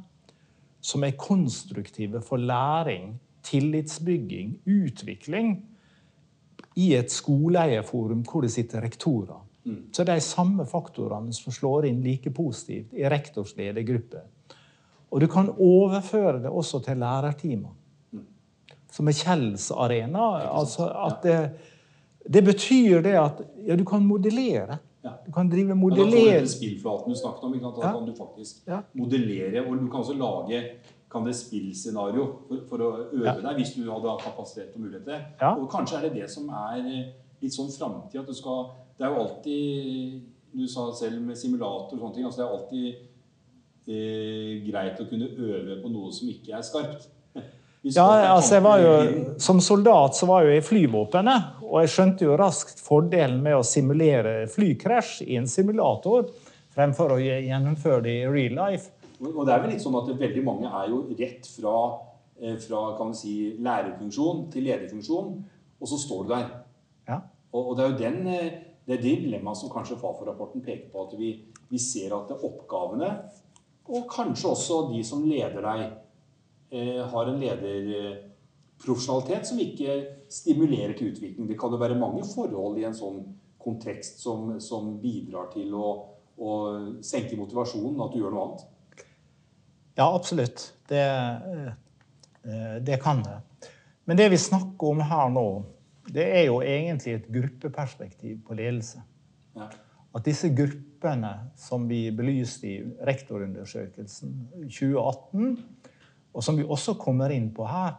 som 0.81 1.05
er 1.05 1.19
konstruktive 1.19 2.23
for 2.23 2.37
læring, 2.37 3.17
tillitsbygging, 3.43 4.59
utvikling 4.67 5.57
i 6.77 6.93
et 6.95 7.13
skoleeierforum 7.13 8.23
hvor 8.29 8.45
det 8.45 8.53
sitter 8.55 8.85
rektorer. 8.85 9.45
Mm. 9.65 9.89
Så 9.93 10.05
det 10.05 10.15
er 10.15 10.23
de 10.23 10.25
samme 10.25 10.67
faktorene 10.67 11.33
som 11.35 11.53
slår 11.53 11.89
inn 11.89 12.03
like 12.03 12.31
positivt 12.31 12.95
i 12.97 13.09
rektors 13.09 13.57
ledergruppe 13.57 14.23
og 15.11 15.23
du 15.23 15.29
kan 15.31 15.49
overføre 15.57 16.43
det 16.43 16.53
også 16.53 16.83
til 16.85 17.01
lærertimer. 17.01 17.73
Som 18.93 19.09
er 19.09 19.17
Kjells 19.17 19.71
arena. 19.71 20.27
Altså 20.59 20.89
at 20.89 21.25
det, 21.25 21.39
det, 22.25 22.45
betyr 22.45 23.03
det 23.05 23.17
at 23.21 23.43
ja, 23.67 23.77
du 23.77 23.85
kan 23.89 24.05
modellere. 24.05 24.79
Du 25.27 25.33
kan 25.35 25.51
drive 25.51 25.75
modellere. 25.79 26.39
Ja, 26.41 26.47
spillflaten 26.53 27.13
du 27.13 27.19
snakket 27.19 27.45
om, 27.49 27.59
da 27.59 27.93
kan 27.93 28.07
du 28.07 28.15
faktisk 28.17 28.69
modellere. 28.99 29.65
Og 29.67 29.77
du 29.81 29.89
kan 29.89 30.05
også 30.05 30.17
lage 30.19 30.63
kan 31.11 31.25
det 31.25 31.37
spillscenario 31.37 32.25
for, 32.49 32.65
for, 32.69 32.85
å 32.85 32.89
øve 33.17 33.39
deg 33.41 33.61
hvis 33.61 33.75
du 33.79 33.87
hadde 33.89 34.17
kapasitet 34.23 34.75
og 34.77 34.83
mulighet 34.85 35.07
til 35.09 35.21
Ja. 35.41 35.55
Og 35.55 35.69
kanskje 35.73 35.99
er 35.99 36.09
det 36.09 36.15
det 36.21 36.31
som 36.31 36.49
er 36.53 36.83
litt 37.41 37.55
sånn 37.55 37.71
framtid. 37.73 38.21
At 38.21 38.29
du 38.29 38.37
skal 38.37 38.67
Det 38.99 39.07
er 39.07 39.15
jo 39.15 39.23
alltid 39.23 40.23
Du 40.53 40.67
sa 40.69 40.89
selv 40.97 41.21
med 41.23 41.37
simulator 41.37 41.95
og 41.95 42.01
sånne 42.01 42.15
ting. 42.15 42.25
altså 42.25 42.43
det 42.43 42.47
er 42.47 42.57
alltid 42.57 42.89
eh, 43.89 44.53
greit 44.69 45.01
å 45.01 45.09
kunne 45.09 45.29
øve 45.29 45.79
på 45.83 45.93
noe 45.93 46.13
som 46.13 46.29
ikke 46.29 46.57
er 46.57 46.67
skarpt. 46.67 47.09
Ja, 47.85 48.35
altså 48.35 48.57
jeg 48.57 48.63
var 48.65 48.81
jo, 48.83 48.95
Som 49.39 49.61
soldat 49.63 50.17
så 50.19 50.27
var 50.27 50.43
jeg 50.43 50.59
i 50.59 50.65
flyvåpenet, 50.67 51.58
og 51.69 51.83
jeg 51.85 51.93
skjønte 51.93 52.27
jo 52.27 52.37
raskt 52.41 52.81
fordelen 52.83 53.43
med 53.45 53.59
å 53.59 53.67
simulere 53.67 54.47
flykrasj 54.51 55.23
i 55.27 55.37
en 55.41 55.49
simulator 55.51 56.31
fremfor 56.75 57.15
å 57.15 57.19
gjennomføre 57.21 58.05
det 58.07 58.15
i 58.23 58.29
real 58.29 58.57
life. 58.59 58.95
Og 59.21 59.43
det 59.47 59.55
er 59.55 59.65
vel 59.65 59.73
litt 59.75 59.83
sånn 59.83 59.99
at 59.99 60.13
Veldig 60.19 60.45
mange 60.47 60.71
er 60.71 60.93
jo 60.93 61.03
rett 61.19 61.49
fra, 61.51 61.75
eh, 62.41 62.57
fra 62.63 62.83
kan 62.99 63.13
si, 63.15 63.57
lærerfunksjon 63.59 64.47
til 64.53 64.69
lederfunksjon, 64.69 65.35
og 65.79 65.91
så 65.91 65.99
står 65.99 66.23
du 66.25 66.33
der. 66.35 66.49
Ja. 67.09 67.21
Og, 67.53 67.63
og, 67.63 67.77
det 67.77 67.85
er 67.85 67.91
jo 67.91 67.99
den, 67.99 68.27
eh, 68.27 68.53
det 68.87 69.03
dilemmaet 69.03 69.59
som 69.59 69.73
kanskje 69.73 69.99
Fafo-rapporten 69.99 70.63
peker 70.65 70.89
på, 70.93 71.09
at 71.09 71.19
vi, 71.19 71.35
vi 71.69 71.83
ser 71.83 72.15
at 72.17 72.31
oppgavene 72.39 73.11
og 73.89 74.09
kanskje 74.13 74.53
også 74.53 74.83
de 74.91 75.03
som 75.07 75.25
leder 75.25 75.65
deg, 75.65 75.85
eh, 76.71 77.01
har 77.09 77.31
en 77.31 77.41
lederprofesjonalitet 78.79 79.47
som 79.47 79.59
ikke 79.59 79.97
stimulerer 80.31 80.95
til 80.97 81.13
utvikling. 81.13 81.49
Det 81.49 81.59
kan 81.59 81.71
jo 81.71 81.81
være 81.81 81.99
mange 81.99 82.25
forhold 82.25 82.79
i 82.79 82.87
en 82.87 82.95
sånn 82.95 83.25
kontekst 83.59 84.21
som, 84.23 84.61
som 84.61 85.01
bidrar 85.03 85.51
til 85.53 85.75
å, 85.75 85.89
å, 86.39 86.53
senke 87.03 87.37
motivasjonen, 87.37 87.99
at 88.01 88.15
du 88.15 88.21
gjør 88.21 88.35
noe 88.35 88.45
annet. 88.47 88.63
Ja, 89.99 90.07
absolutt. 90.15 90.73
Det, 90.89 91.03
eh, 91.03 92.79
det 92.81 93.01
kan 93.03 93.25
det. 93.27 93.41
Men 94.07 94.17
det 94.17 94.31
vi 94.31 94.39
snakker 94.39 94.95
om 94.95 95.03
her 95.05 95.29
nå, 95.35 95.49
det 96.09 96.25
er 96.39 96.47
jo 96.47 96.63
egentlig 96.63 97.19
et 97.19 97.29
gruppeperspektiv 97.29 98.39
på 98.47 98.57
ledelse. 98.57 99.03
Ja 99.59 99.69
at 100.17 100.27
disse 100.27 100.51
gruppene 100.57 101.33
som 101.59 101.87
vi 101.89 102.09
belyste 102.15 102.69
i 102.69 102.77
rektorundersøkelsen 103.07 104.35
2018, 104.65 105.57
og 106.35 106.45
som 106.45 106.59
vi 106.59 106.67
også 106.67 106.97
kommer 107.01 107.33
inn 107.35 107.51
på 107.55 107.67
her, 107.69 107.99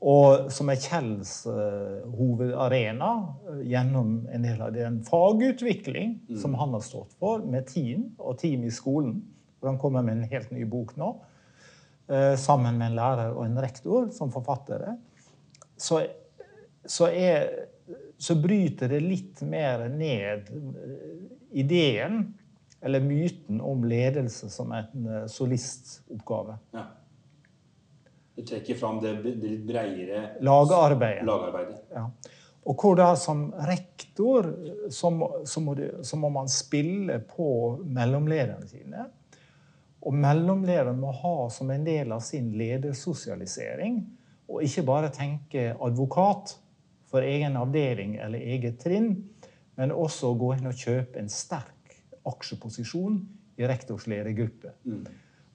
og 0.00 0.46
som 0.52 0.70
er 0.72 0.80
Kjells 0.80 1.32
uh, 1.44 2.06
hovedarena 2.16 3.10
uh, 3.48 3.58
gjennom 3.68 4.14
en 4.32 4.46
del 4.46 4.62
av 4.64 4.72
den 4.76 5.00
fagutvikling 5.04 6.14
mm. 6.28 6.38
som 6.40 6.56
han 6.56 6.72
har 6.76 6.84
stått 6.84 7.12
for, 7.20 7.44
med 7.44 7.68
team 7.68 8.08
og 8.18 8.38
team 8.40 8.64
i 8.64 8.72
skolen. 8.72 9.18
hvor 9.58 9.72
Han 9.72 9.80
kommer 9.82 10.06
med 10.06 10.16
en 10.16 10.30
helt 10.32 10.54
ny 10.56 10.64
bok 10.64 10.96
nå, 11.00 11.10
uh, 12.12 12.34
sammen 12.40 12.80
med 12.80 12.92
en 12.92 13.00
lærer 13.00 13.34
og 13.36 13.44
en 13.44 13.60
rektor 13.60 14.08
som 14.16 14.32
forfattere. 14.32 14.96
Så, 15.80 16.00
så 16.88 17.12
er 17.12 17.48
så 18.20 18.34
bryter 18.36 18.88
det 18.88 19.00
litt 19.00 19.40
mer 19.48 19.86
ned 19.88 20.50
eh, 20.52 21.20
ideen 21.62 22.34
eller 22.80 23.00
myten 23.04 23.60
om 23.64 23.84
ledelse 23.88 24.50
som 24.52 24.72
en 24.76 25.06
eh, 25.06 25.26
solistoppgave. 25.28 26.58
Ja. 26.76 26.84
Det 28.34 28.46
trekker 28.46 28.78
fram 28.78 29.00
det, 29.02 29.14
det 29.24 29.34
litt 29.42 29.64
breiere 29.66 30.20
Lagarbeidet. 30.44 31.26
lagarbeidet. 31.26 31.80
Ja. 31.92 32.06
Og 32.68 32.76
hvor 32.82 32.96
da 32.98 33.08
som 33.16 33.48
rektor 33.66 34.50
så 34.92 35.10
må, 35.10 35.30
så, 35.48 35.62
må 35.64 35.74
det, 35.74 35.90
så 36.06 36.18
må, 36.20 36.28
man 36.32 36.48
spille 36.52 37.18
på 37.24 37.50
mellomlederne 37.84 38.68
sine. 38.68 39.06
Og 40.00 40.16
mellomlederen 40.16 41.00
må 41.00 41.12
ha 41.22 41.36
som 41.52 41.72
en 41.72 41.84
del 41.84 42.12
av 42.12 42.22
sin 42.24 42.52
ledersosialisering, 42.56 44.00
og 44.50 44.64
ikke 44.66 44.84
bare 44.86 45.12
tenke 45.14 45.70
advokat, 45.80 46.56
for 47.10 47.26
egen 47.26 47.56
avdeling 47.58 48.14
eller 48.22 48.38
eget 48.38 48.78
trinn, 48.84 49.16
men 49.74 49.90
også 49.90 50.30
gå 50.38 50.52
inn 50.54 50.70
og 50.70 50.78
kjøpe 50.78 51.18
en 51.18 51.30
sterk 51.32 51.96
aksjeposisjon 52.28 53.16
i 53.58 53.66
rektors 53.66 54.06
ledergruppe. 54.10 54.76
Mm. 54.86 55.02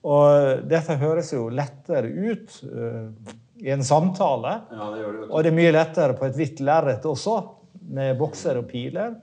Og 0.06 0.66
dette 0.68 0.98
høres 1.00 1.32
jo 1.32 1.46
lettere 1.50 2.10
ut 2.10 2.58
uh, 2.68 3.08
i 3.62 3.72
en 3.74 3.84
samtale. 3.86 4.58
Ja, 4.70 4.90
det 4.94 5.06
det, 5.06 5.28
og 5.30 5.42
det 5.42 5.50
er 5.50 5.56
mye 5.56 5.72
lettere 5.74 6.18
på 6.18 6.28
et 6.28 6.36
hvitt 6.38 6.62
lerret 6.64 7.06
også, 7.08 7.38
med 7.96 8.16
bokser 8.18 8.60
og 8.60 8.68
piler. 8.70 9.16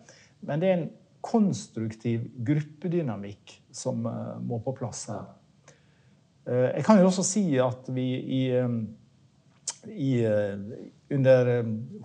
Men 0.44 0.62
det 0.62 0.70
er 0.70 0.78
en 0.80 0.90
konstruktiv 1.24 2.26
gruppedynamikk 2.48 3.58
som 3.72 4.04
uh, 4.08 4.36
må 4.44 4.60
på 4.64 4.76
plass 4.80 5.06
her. 5.14 5.30
Uh, 6.50 6.70
jeg 6.74 6.88
kan 6.88 7.00
jo 7.00 7.08
også 7.12 7.28
si 7.28 7.46
at 7.64 7.88
vi 7.94 8.08
i, 8.42 8.44
i 9.94 10.12
under 11.14 11.54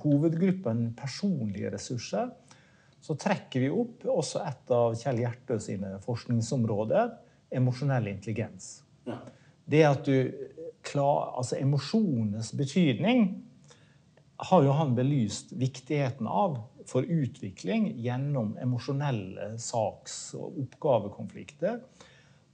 hovedgruppen 0.05 0.93
personlige 0.99 1.73
ressurser 1.75 2.31
så 3.01 3.17
trekker 3.19 3.63
vi 3.63 3.71
opp 3.73 4.07
også 4.11 4.43
et 4.45 4.73
av 4.75 4.97
Kjell 4.99 5.23
Hjertø 5.23 5.59
sine 5.63 5.95
forskningsområder, 6.05 7.13
emosjonell 7.51 8.09
intelligens. 8.11 8.83
Ja. 9.05 9.19
Det 9.69 9.85
at 9.85 10.05
du 10.09 10.33
klar, 10.83 11.35
altså 11.37 11.59
Emosjonenes 11.61 12.53
betydning 12.57 13.29
har 14.49 14.63
jo 14.65 14.75
han 14.79 14.95
belyst 14.97 15.53
viktigheten 15.59 16.29
av 16.31 16.61
for 16.89 17.05
utvikling 17.05 17.91
gjennom 18.01 18.55
emosjonelle 18.63 19.51
saks- 19.61 20.33
og 20.39 20.57
oppgavekonflikter. 20.63 21.81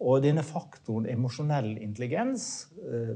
Og 0.05 0.25
denne 0.25 0.43
faktoren 0.43 1.07
emosjonell 1.07 1.77
intelligens, 1.79 2.67
eh, 2.83 3.15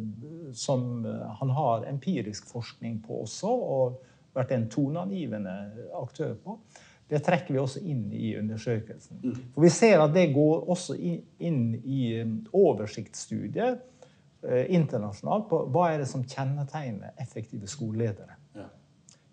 som 0.55 1.03
han 1.41 1.51
har 1.57 1.89
empirisk 1.89 2.47
forskning 2.53 3.01
på 3.03 3.25
også, 3.25 3.51
og 3.51 3.99
vært 4.37 4.55
en 4.55 4.69
toneangivende 4.71 5.57
aktør 5.99 6.37
på, 6.45 6.59
det 7.09 7.23
trekker 7.25 7.55
vi 7.55 7.61
også 7.61 7.81
inn 7.89 8.09
i 8.13 8.35
undersøkelsen. 8.37 9.21
Mm. 9.23 9.37
For 9.55 9.65
Vi 9.65 9.71
ser 9.73 10.03
at 10.05 10.15
det 10.15 10.27
går 10.35 10.67
også 10.69 10.97
inn 10.99 11.63
i 11.81 12.01
um, 12.21 12.35
oversiktsstudier 12.53 13.79
eh, 14.45 14.67
internasjonalt 14.77 15.49
på 15.49 15.63
hva 15.73 15.87
er 15.93 16.03
det 16.03 16.11
som 16.11 16.27
kjennetegner 16.29 17.17
effektive 17.23 17.71
skoleledere. 17.71 18.37
Ja. 18.59 18.69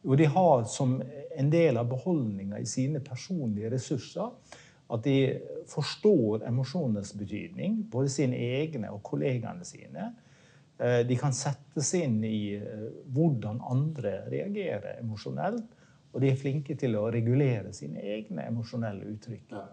Og 0.05 0.17
de 0.21 0.29
har 0.31 0.63
som 0.71 1.01
en 1.35 1.49
del 1.51 1.77
av 1.81 1.89
beholdninga 1.91 2.61
i 2.61 2.69
sine 2.69 3.01
personlige 3.03 3.73
ressurser 3.73 4.31
at 4.93 5.03
de 5.03 5.17
forstår 5.67 6.45
emosjonenes 6.47 7.13
betydning, 7.17 7.79
både 7.91 8.11
sine 8.13 8.37
egne 8.37 8.91
og 8.93 9.01
kollegaene 9.03 9.65
sine. 9.65 10.11
Eh, 10.77 11.01
de 11.07 11.17
kan 11.19 11.33
sette 11.35 11.83
seg 11.83 12.05
inn 12.05 12.19
i 12.27 12.55
eh, 12.59 12.85
hvordan 13.15 13.63
andre 13.71 14.19
reagerer 14.31 14.99
emosjonelt. 14.99 15.65
Og 16.15 16.23
de 16.23 16.31
er 16.31 16.39
flinke 16.39 16.77
til 16.79 16.95
å 16.95 17.09
regulere 17.11 17.73
sine 17.75 17.99
egne 17.99 18.47
emosjonelle 18.47 19.03
uttrykk. 19.11 19.51
Ja. 19.51 19.65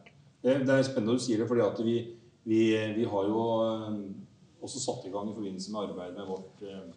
Det 0.43 0.57
er 0.59 0.83
spennende 0.83 1.15
at 1.15 1.23
du 1.23 1.23
sier 1.23 1.39
det, 1.39 1.47
fordi 1.47 1.87
vi, 1.87 1.97
Vi, 2.43 2.63
vi 2.97 3.05
har 3.07 3.27
jo 3.31 3.43
eh, 3.63 3.99
også 4.67 4.81
satt 4.83 5.05
i 5.07 5.13
gang 5.15 5.29
i 5.31 5.35
forbindelse 5.37 5.71
med 5.71 5.85
arbeidet 5.85 6.17
med 6.17 6.27
vårt 6.27 6.65
eh, 6.67 6.89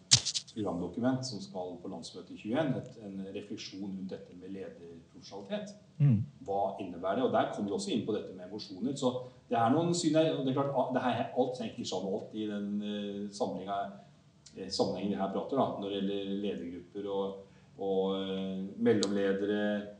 programdokument 0.56 1.22
som 1.26 1.38
skal 1.38 1.76
på 1.82 1.90
landsmøtet 1.92 2.32
i 2.34 2.40
21, 2.48 2.72
et, 2.80 2.98
en 3.06 3.20
refleksjon 3.34 3.84
rundt 3.84 4.10
dette 4.10 4.34
med 4.40 4.50
lederprofesjonalitet. 4.56 5.76
Mm. 6.00 6.24
Hva 6.48 6.62
innebærer 6.82 7.20
det? 7.20 7.28
Og 7.28 7.32
Der 7.36 7.52
kommer 7.52 7.70
vi 7.70 7.76
også 7.76 7.92
inn 7.94 8.06
på 8.08 8.16
dette 8.16 8.34
med 8.34 8.48
emosjoner. 8.48 8.96
Så 8.98 9.12
det 9.50 9.60
er 9.60 9.70
noen 9.70 9.94
syn 9.94 10.18
her, 10.18 10.32
og 10.34 10.42
det 10.42 10.56
er 10.56 10.58
klart, 10.58 10.94
det 10.96 11.04
her, 11.06 11.22
Alt 11.38 11.62
ikke 11.68 11.86
sånn 11.86 12.08
alt 12.10 12.34
i 12.34 12.48
den 12.50 12.68
uh, 12.82 13.22
sammenhengen 13.30 15.12
vi 15.12 15.20
her 15.20 15.34
prater 15.34 15.60
da, 15.60 15.66
når 15.78 15.86
det 15.86 15.98
gjelder 16.00 16.34
ledergrupper 16.42 17.10
og, 17.12 17.45
og 17.78 18.16
uh, 18.16 18.64
mellomledere, 18.78 19.92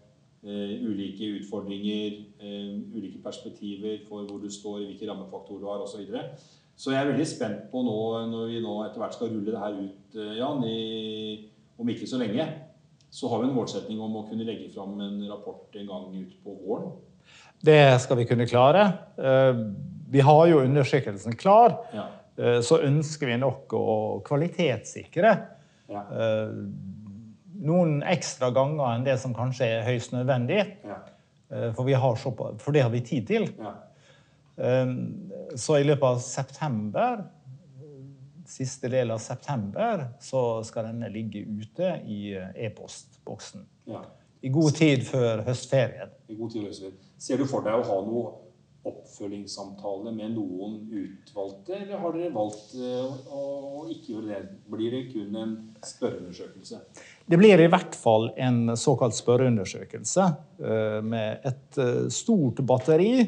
ulike 0.47 1.27
utfordringer, 1.41 2.21
ulike 2.95 3.19
perspektiver 3.25 3.97
for 4.07 4.29
hvor 4.29 4.39
du 4.39 4.47
står, 4.53 4.85
hvilke 4.85 5.09
rammefaktorer 5.09 5.65
du 5.65 5.67
har 5.67 5.83
osv. 5.83 6.05
Så 6.07 6.21
så 6.77 6.93
jeg 6.93 7.01
er 7.01 7.09
veldig 7.09 7.27
spent 7.29 7.69
på 7.73 7.81
nå, 7.87 7.97
når 8.29 8.51
vi 8.51 8.61
nå 8.61 8.77
etter 8.85 9.01
hvert 9.01 9.17
skal 9.17 9.31
rulle 9.33 9.49
det 9.49 9.62
her 9.62 9.79
ut, 9.81 10.17
eh, 10.21 10.35
Jan, 10.37 10.65
i, 10.69 11.49
om 11.81 11.89
ikke 11.89 12.09
så 12.09 12.21
lenge, 12.21 12.45
så 13.09 13.31
har 13.33 13.41
vi 13.41 13.49
en 13.49 13.57
målsetning 13.57 14.03
om 14.05 14.19
å 14.21 14.27
kunne 14.29 14.45
legge 14.45 14.69
fram 14.75 14.99
en 15.01 15.23
rapport 15.31 15.79
en 15.81 15.89
gang 15.89 16.11
ut 16.12 16.35
på 16.45 16.57
våren. 16.67 16.91
Det 17.65 17.97
skal 18.05 18.21
vi 18.21 18.27
kunne 18.29 18.49
klare. 18.49 18.85
Eh, 19.17 19.62
vi 20.12 20.21
har 20.21 20.43
jo 20.53 20.61
undersøkelsen 20.67 21.39
klar. 21.41 21.79
Ja. 21.97 22.07
Eh, 22.37 22.61
så 22.61 22.83
ønsker 22.85 23.33
vi 23.33 23.41
nok 23.41 23.73
å 23.73 23.87
kvalitetssikre. 24.27 25.33
Ja. 25.89 26.03
Noen 27.67 28.01
ekstra 28.07 28.53
ganger 28.55 28.87
enn 28.93 29.07
det 29.07 29.19
som 29.23 29.35
kanskje 29.37 29.69
er 29.79 29.87
høyst 29.87 30.15
nødvendig. 30.15 30.63
Ja. 30.87 31.01
For, 31.77 31.87
har 31.87 32.17
for, 32.19 32.73
det 32.75 32.83
har 32.83 32.91
vi 32.91 33.01
tid 33.07 33.27
til. 33.29 33.45
Ja. 33.61 33.75
så 35.55 35.77
i 35.79 35.85
løpet 35.85 36.07
av 36.09 36.19
september, 36.25 37.21
siste 38.49 38.89
del 38.89 39.11
av 39.11 39.19
september, 39.19 40.07
så 40.21 40.63
skal 40.67 40.91
denne 40.91 41.11
ligge 41.13 41.43
ute 41.43 41.97
i 42.07 42.35
eh, 42.37 42.67
e-postboksen. 42.67 43.67
Ja. 43.91 44.03
I 44.43 44.53
god 44.53 44.77
tid 44.79 45.05
før 45.07 45.43
høstferien. 45.47 46.13
I 46.29 46.37
god 46.39 46.53
tid 46.55 46.67
høstferien. 46.69 46.99
Ser 47.19 47.41
du 47.41 47.47
for 47.49 47.67
deg 47.67 47.79
å 47.81 47.87
ha 47.89 48.01
noe 48.07 48.35
oppfølgingssamtale 48.87 50.13
med 50.15 50.37
noen 50.37 50.77
utvalgte, 50.95 51.75
eller 51.81 52.03
har 52.03 52.15
dere 52.15 52.35
valgt 52.37 52.77
eh, 52.79 53.33
å 53.35 53.87
ikke 53.91 54.13
gjøre 54.15 54.29
det? 54.31 54.43
Blir 54.71 54.95
det 54.95 55.05
kun 55.11 55.41
en 55.43 55.57
spørreundersøkelse? 55.83 56.83
Det 57.27 57.39
blir 57.41 57.59
i 57.59 57.71
hvert 57.71 57.97
fall 57.99 58.29
en 58.39 58.77
såkalt 58.79 59.17
spørreundersøkelse 59.19 60.29
eh, 60.62 61.01
med 61.03 61.49
et 61.51 61.81
stort 62.15 62.62
batteri 62.67 63.27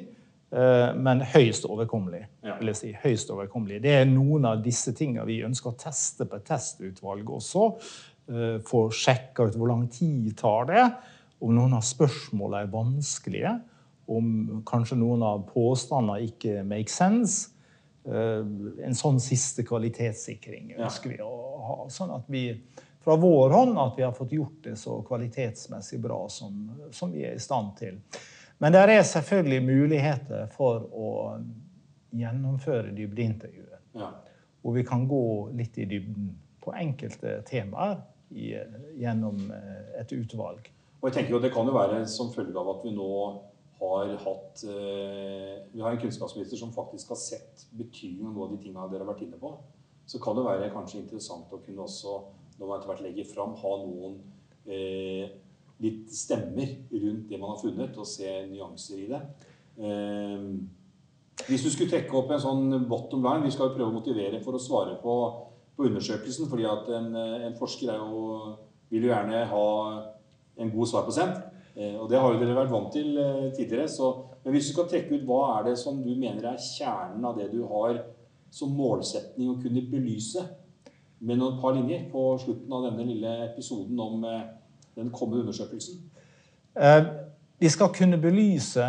Eh, 0.49 0.95
men 0.97 1.21
høyst 1.21 1.67
overkommelig. 1.69 2.23
vil 2.59 2.71
jeg 2.73 2.79
si. 2.79 2.93
Høyst 3.03 3.31
overkommelig. 3.35 3.83
Det 3.85 3.93
er 4.01 4.07
noen 4.09 4.47
av 4.49 4.63
disse 4.65 4.95
tingene 4.97 5.27
vi 5.29 5.43
ønsker 5.45 5.75
å 5.75 5.79
teste 5.79 6.25
på 6.25 6.39
et 6.39 6.47
testutvalg 6.49 7.29
også. 7.37 7.67
Eh, 8.29 8.57
få 8.65 8.89
sjekka 8.89 9.49
ut 9.49 9.59
hvor 9.59 9.69
lang 9.69 9.87
tid 9.93 10.33
tar 10.39 10.71
det, 10.71 10.87
om 11.41 11.53
noen 11.55 11.77
av 11.77 11.85
spørsmålene 11.87 12.65
er 12.65 12.73
vanskelige, 12.73 13.53
om 14.09 14.63
kanskje 14.67 14.97
noen 14.99 15.23
av 15.23 15.45
påstandene 15.53 16.25
ikke 16.25 16.65
make 16.65 16.93
sense. 16.93 17.53
Eh, 18.09 18.41
en 18.89 18.97
sånn 18.97 19.21
siste 19.21 19.67
kvalitetssikring 19.69 20.79
ønsker 20.79 21.13
vi 21.13 21.21
å 21.21 21.33
ha. 21.69 21.79
Sånn 21.93 22.15
at 22.17 22.25
vi 22.33 22.49
fra 23.05 23.17
vår 23.17 23.55
hånd 23.55 23.79
at 23.79 23.95
vi 23.99 24.05
har 24.05 24.13
fått 24.13 24.33
gjort 24.33 24.65
det 24.65 24.77
så 24.77 24.99
kvalitetsmessig 25.07 26.01
bra 26.03 26.25
som, 26.33 26.67
som 26.91 27.13
vi 27.13 27.25
er 27.27 27.39
i 27.39 27.43
stand 27.43 27.77
til. 27.79 28.01
Men 28.59 28.75
det 28.75 28.83
er 28.91 29.07
selvfølgelig 29.07 29.63
muligheter 29.65 30.49
for 30.51 30.89
å 30.91 31.11
gjennomføre 32.11 32.91
dybdeintervjuet. 32.97 33.83
Ja. 33.99 34.11
Hvor 34.63 34.75
vi 34.75 34.85
kan 34.87 35.07
gå 35.09 35.25
litt 35.57 35.79
i 35.79 35.87
dybden 35.89 36.33
på 36.65 36.75
enkelte 36.75 37.39
temaer 37.49 38.01
i, 38.35 38.51
gjennom 38.99 39.39
eh, 39.55 40.01
et 40.01 40.13
utvalg. 40.13 40.67
Og 40.99 41.09
jeg 41.09 41.21
tenker 41.21 41.37
jo 41.37 41.43
Det 41.43 41.53
kan 41.55 41.69
jo 41.69 41.77
være 41.77 42.03
som 42.11 42.33
følge 42.35 42.59
av 42.59 42.73
at 42.75 42.83
vi 42.85 42.93
nå 42.97 43.11
har 43.79 44.11
hatt 44.25 44.65
eh, 44.67 45.55
Vi 45.73 45.81
har 45.81 45.95
en 45.95 46.01
kunnskapsminister 46.03 46.59
som 46.59 46.75
faktisk 46.75 47.15
har 47.15 47.21
sett 47.23 47.67
betydningen 47.71 48.35
av 48.35 48.51
de 48.51 48.59
tingene 48.65 48.89
dere 48.91 49.07
har 49.07 49.13
vært 49.13 49.25
inne 49.29 49.39
på. 49.41 49.55
Så 50.09 50.21
kan 50.23 50.37
det 50.39 50.47
være 50.47 50.73
kanskje 50.73 51.03
interessant 51.05 51.53
å 51.53 51.61
kunne 51.63 51.85
også, 51.85 52.19
når 52.59 52.67
man 52.67 52.79
etter 52.79 52.91
hvert 52.93 53.05
legger 53.07 53.29
fram, 53.29 53.55
ha 53.59 53.75
noen 53.83 54.17
eh, 54.67 55.29
litt 55.83 56.11
stemmer 56.11 56.75
rundt 56.91 57.29
det 57.31 57.39
man 57.39 57.55
har 57.55 57.61
funnet, 57.63 57.99
og 57.99 58.09
se 58.09 58.33
nyanser 58.51 59.05
i 59.05 59.09
det. 59.13 59.23
Eh, 59.79 60.49
hvis 61.47 61.65
du 61.65 61.71
skulle 61.71 61.91
trekke 61.93 62.17
opp 62.19 62.33
en 62.35 62.43
sånn 62.43 62.73
bottom 62.91 63.23
line 63.23 63.45
Vi 63.47 63.53
skal 63.55 63.69
jo 63.69 63.77
prøve 63.77 63.93
å 63.93 63.95
motivere 63.95 64.41
for 64.43 64.59
å 64.59 64.63
svare 64.63 64.97
på, 64.99 65.13
på 65.77 65.87
undersøkelsen. 65.87 66.49
fordi 66.51 66.67
at 66.67 66.91
en, 66.97 67.13
en 67.15 67.55
forsker 67.59 67.95
jo, 67.95 68.57
vil 68.91 69.07
jo 69.07 69.13
gjerne 69.13 69.45
ha 69.53 69.69
en 70.59 70.73
god 70.75 70.91
svarprosent. 70.91 71.39
Eh, 71.79 71.95
og 71.95 72.09
det 72.11 72.19
har 72.19 72.35
jo 72.35 72.41
dere 72.41 72.57
vært 72.59 72.73
vant 72.75 72.91
til 72.93 73.15
eh, 73.23 73.51
tidligere. 73.55 73.87
Så, 73.91 74.11
men 74.43 74.57
hvis 74.57 74.71
du 74.71 74.75
skal 74.75 74.89
trekke 74.91 75.15
ut 75.15 75.27
hva 75.29 75.43
er 75.59 75.71
det 75.71 75.77
som 75.81 76.01
du 76.03 76.11
mener 76.11 76.51
er 76.51 76.63
kjernen 76.63 77.27
av 77.29 77.39
det 77.39 77.51
du 77.53 77.63
har 77.71 78.03
som 78.51 78.73
målsetning 78.75 79.53
å 79.53 79.59
kunne 79.63 79.85
belyse 79.91 80.43
med 81.19 81.41
noen 81.41 81.61
par 81.61 81.75
linjer 81.77 82.07
på 82.13 82.25
slutten 82.43 82.73
av 82.73 82.89
denne 82.89 83.07
lille 83.09 83.35
episoden 83.49 84.01
om 84.01 84.25
eh, 84.25 84.43
den 84.99 85.11
kommende 85.15 85.47
undersøkelsen? 85.47 86.03
Eh, 86.75 87.05
vi 87.59 87.71
skal 87.73 87.93
kunne 87.95 88.21
belyse 88.23 88.87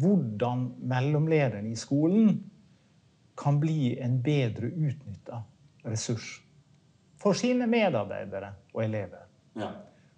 hvordan 0.00 0.70
mellomlederen 0.88 1.66
i 1.66 1.76
skolen 1.76 2.38
kan 3.40 3.60
bli 3.60 3.98
en 4.00 4.20
bedre 4.22 4.70
utnytta 4.70 5.42
ressurs 5.84 6.38
for 7.20 7.36
sine 7.36 7.66
medarbeidere 7.68 8.52
og 8.72 8.84
elever. 8.84 9.26
Ja. 9.58 9.70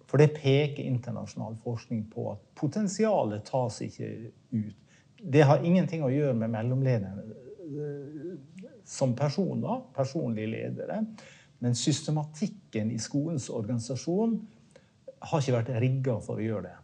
For 0.07 0.21
det 0.21 0.35
peker 0.37 0.83
internasjonal 0.83 1.55
forskning 1.63 2.05
på 2.11 2.29
at 2.35 2.41
potensialet 2.55 3.45
tas 3.47 3.81
ikke 3.81 4.09
ut. 4.53 4.75
Det 5.23 5.41
har 5.47 5.63
ingenting 5.63 6.03
å 6.03 6.11
gjøre 6.11 6.35
med 6.37 6.51
mellomlederne 6.53 7.23
eh, 7.63 8.35
som 8.85 9.15
personer, 9.15 9.81
personlige 9.95 10.51
ledere. 10.51 10.99
Men 11.63 11.75
systematikken 11.79 12.91
i 12.91 12.99
skolens 12.99 13.47
organisasjon 13.49 14.35
har 15.23 15.39
ikke 15.39 15.55
vært 15.55 15.75
rigga 15.79 16.17
for 16.23 16.41
å 16.41 16.43
gjøre 16.43 16.65
det. 16.65 16.79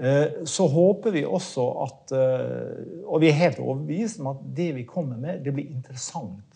Eh, 0.00 0.44
så 0.48 0.64
håper 0.70 1.12
vi 1.12 1.24
også 1.28 1.64
at 1.84 2.12
eh, 2.16 2.84
Og 3.04 3.18
vi 3.20 3.28
er 3.28 3.36
helt 3.36 3.58
overbevist 3.60 4.22
om 4.22 4.30
at 4.30 4.38
det 4.56 4.70
vi 4.78 4.86
kommer 4.88 5.18
med, 5.20 5.42
det 5.44 5.52
blir 5.52 5.68
interessant 5.68 6.46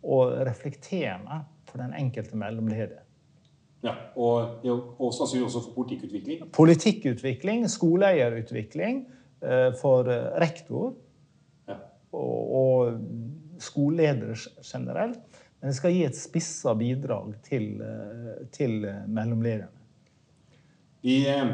og 0.00 0.32
reflekterende 0.48 1.42
for 1.68 1.82
den 1.82 1.92
enkelte 1.94 2.38
mellomleder. 2.40 3.04
Ja, 3.84 3.92
og, 4.16 4.64
og 4.64 5.12
sannsynligvis 5.14 5.58
også 5.60 5.68
for 5.68 5.76
politikkutvikling? 5.82 6.48
Politikkutvikling, 6.56 7.68
skoleeierutvikling 7.70 9.02
eh, 9.44 9.68
for 9.78 10.08
rektor 10.40 10.94
ja. 11.68 11.76
og, 12.16 12.56
og 12.64 13.60
skoleledere 13.62 14.40
generelt. 14.64 15.29
Men 15.60 15.70
det 15.70 15.76
skal 15.76 15.92
gi 15.92 16.06
et 16.08 16.16
spissa 16.16 16.72
bidrag 16.74 17.34
til, 17.44 17.74
til 18.54 18.80
mellomlederne. 19.12 19.80
Vi, 21.02 21.28
eh, 21.28 21.46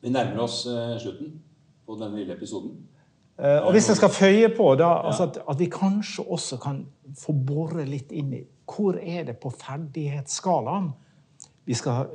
vi 0.00 0.10
nærmer 0.12 0.42
oss 0.44 0.66
eh, 0.68 0.96
slutten 1.00 1.38
på 1.86 1.96
denne 2.00 2.20
lille 2.20 2.34
episoden. 2.36 2.74
Eh, 3.38 3.60
og 3.64 3.72
hvis 3.72 3.88
jeg 3.88 3.96
skal 3.96 4.12
føye 4.12 4.50
på 4.56 4.66
da, 4.78 4.90
altså 5.08 5.30
at, 5.30 5.38
at, 5.48 5.58
vi 5.58 5.70
kanskje 5.72 6.26
også 6.28 6.58
kan 6.62 6.84
få 7.18 7.32
bore 7.32 7.86
litt 7.88 8.12
inn 8.12 8.34
i 8.36 8.44
hvor 8.68 8.96
er 8.96 9.26
det 9.28 9.38
på 9.42 9.50
ferdighetsskalaen 9.52 10.92
vi 11.64 11.76
skal 11.76 12.10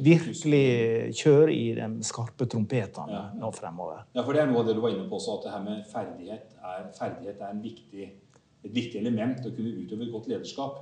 virkelig 0.00 1.12
kjøre 1.16 1.52
i 1.52 1.64
de 1.76 1.86
skarpe 2.04 2.46
trompetene 2.48 3.12
ja. 3.12 3.22
nå 3.36 3.50
fremover. 3.52 4.06
Ja, 4.16 4.24
for 4.24 4.32
Det 4.32 4.40
er 4.40 4.48
noe 4.48 4.62
av 4.62 4.70
det 4.70 4.76
du 4.76 4.80
var 4.80 4.94
inne 4.94 5.04
på 5.08 5.18
også, 5.18 5.36
at 5.36 5.44
det 5.44 5.52
her 5.52 5.64
med 5.66 5.82
ferdighet 5.90 6.54
er, 6.56 6.86
ferdighet 6.96 7.42
er 7.44 7.58
viktig, 7.60 8.06
et 8.66 8.74
viktig 8.74 9.00
element 9.00 9.44
å 9.46 9.52
kunne 9.54 9.74
utøve 9.76 10.06
et 10.06 10.12
godt 10.12 10.28
lederskap 10.30 10.80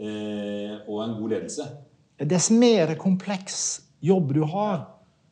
eh, 0.00 0.76
og 0.86 1.02
en 1.04 1.16
god 1.18 1.36
ledelse. 1.36 1.68
Dess 2.30 2.50
mer 2.52 2.92
kompleks 3.00 3.60
jobb 4.04 4.34
du 4.36 4.42
har, 4.50 4.84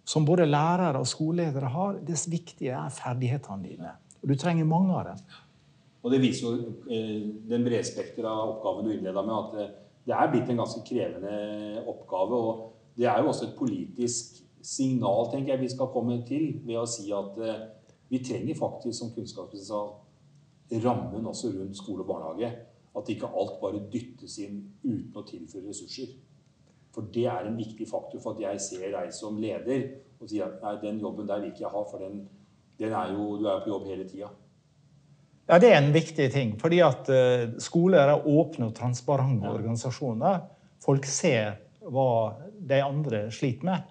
som 0.08 0.24
både 0.24 0.46
lærere 0.48 1.02
og 1.02 1.08
skoleledere 1.08 1.68
har, 1.74 1.98
dess 2.04 2.24
viktigere 2.30 2.86
er 2.86 2.94
ferdighetene 2.94 3.66
dine. 3.66 3.92
Og 4.22 4.32
du 4.32 4.38
trenger 4.40 4.68
mange 4.68 4.94
av 4.96 5.10
dem. 5.10 5.20
Og 6.02 6.14
Det 6.14 6.22
viser 6.22 6.46
jo 6.46 6.72
eh, 6.88 7.28
den 7.50 7.66
bredspektra 7.66 8.32
oppgaven 8.54 8.88
du 8.88 8.94
innleda 8.94 9.24
med, 9.26 9.36
at 9.36 9.60
eh, 9.60 9.72
det 10.08 10.16
er 10.16 10.30
blitt 10.32 10.48
en 10.48 10.62
ganske 10.62 10.82
krevende 10.86 11.82
oppgave. 11.84 12.38
Og 12.38 12.98
det 12.98 13.08
er 13.10 13.20
jo 13.20 13.32
også 13.32 13.50
et 13.50 13.58
politisk 13.58 14.38
signal 14.64 15.28
tenker 15.32 15.54
jeg 15.54 15.62
vi 15.62 15.70
skal 15.72 15.90
komme 15.92 16.20
til 16.28 16.50
ved 16.66 16.80
å 16.80 16.86
si 16.88 17.10
at 17.14 17.36
eh, 17.42 17.64
vi 18.08 18.22
trenger 18.24 18.56
faktisk 18.58 18.96
som 18.96 19.12
kunnskapsminister 19.14 19.90
rammen 20.84 21.26
også 21.26 21.52
rundt 21.54 21.76
skole 21.76 22.04
og 22.04 22.10
barnehage. 22.10 22.50
At 22.98 23.08
ikke 23.12 23.30
alt 23.30 23.60
bare 23.62 23.84
dyttes 23.92 24.38
inn 24.42 24.58
uten 24.82 25.16
å 25.16 25.24
tilføre 25.26 25.68
ressurser. 25.70 26.10
For 26.94 27.06
det 27.14 27.28
er 27.30 27.46
en 27.46 27.58
viktig 27.58 27.86
faktor 27.88 28.20
for 28.22 28.34
at 28.34 28.42
jeg 28.42 28.64
ser 28.64 28.92
deg 28.96 29.12
som 29.14 29.38
leder 29.38 29.84
og 30.18 30.26
sier 30.26 30.48
at 30.48 30.62
nei, 30.64 30.74
den 30.82 30.98
jobben 31.02 31.28
der 31.28 31.42
vil 31.42 31.52
ikke 31.52 31.62
jeg 31.66 31.70
ha, 31.70 31.82
for 31.86 32.02
den, 32.02 32.24
den 32.80 32.94
er 32.96 33.12
jo, 33.14 33.36
du 33.38 33.46
er 33.46 33.58
jo 33.58 33.64
på 33.66 33.70
jobb 33.70 33.84
hele 33.92 34.06
tida. 34.08 34.30
Ja, 35.48 35.58
Det 35.58 35.70
er 35.70 35.78
en 35.78 35.92
viktig 35.94 36.26
ting. 36.32 36.56
fordi 36.60 36.80
at 36.84 37.08
uh, 37.08 37.54
skoler 37.62 38.10
er 38.10 38.26
åpne 38.26 38.68
og 38.68 38.74
transparente 38.74 39.46
ja. 39.46 39.54
organisasjoner. 39.54 40.40
Folk 40.84 41.06
ser 41.08 41.60
hva 41.88 42.34
de 42.68 42.80
andre 42.82 43.28
sliter 43.32 43.64
med. 43.64 43.86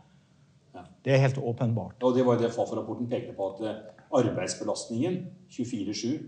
Ja. 0.76 0.84
Det 1.04 1.14
er 1.14 1.24
helt 1.24 1.38
åpenbart. 1.38 2.04
Og 2.04 2.16
Det 2.16 2.26
var 2.26 2.38
jo 2.38 2.44
det 2.44 2.54
Fafo-rapporten 2.54 3.10
pekte 3.10 3.34
på, 3.34 3.48
at 3.56 3.64
eh, 3.66 3.80
arbeidsbelastningen 4.20 5.18
24-7 5.50 6.28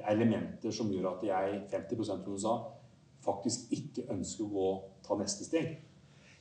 er 0.00 0.14
elementer 0.14 0.74
som 0.74 0.90
gjør 0.92 1.12
at 1.14 1.24
jeg, 1.26 1.62
50 1.72 2.04
som 2.08 2.24
du 2.24 2.34
sa, 2.40 2.56
faktisk 3.24 3.72
ikke 3.76 4.08
ønsker 4.12 4.46
å 4.46 4.52
gå, 4.54 4.68
ta 5.06 5.16
neste 5.20 5.46
steg. 5.46 5.78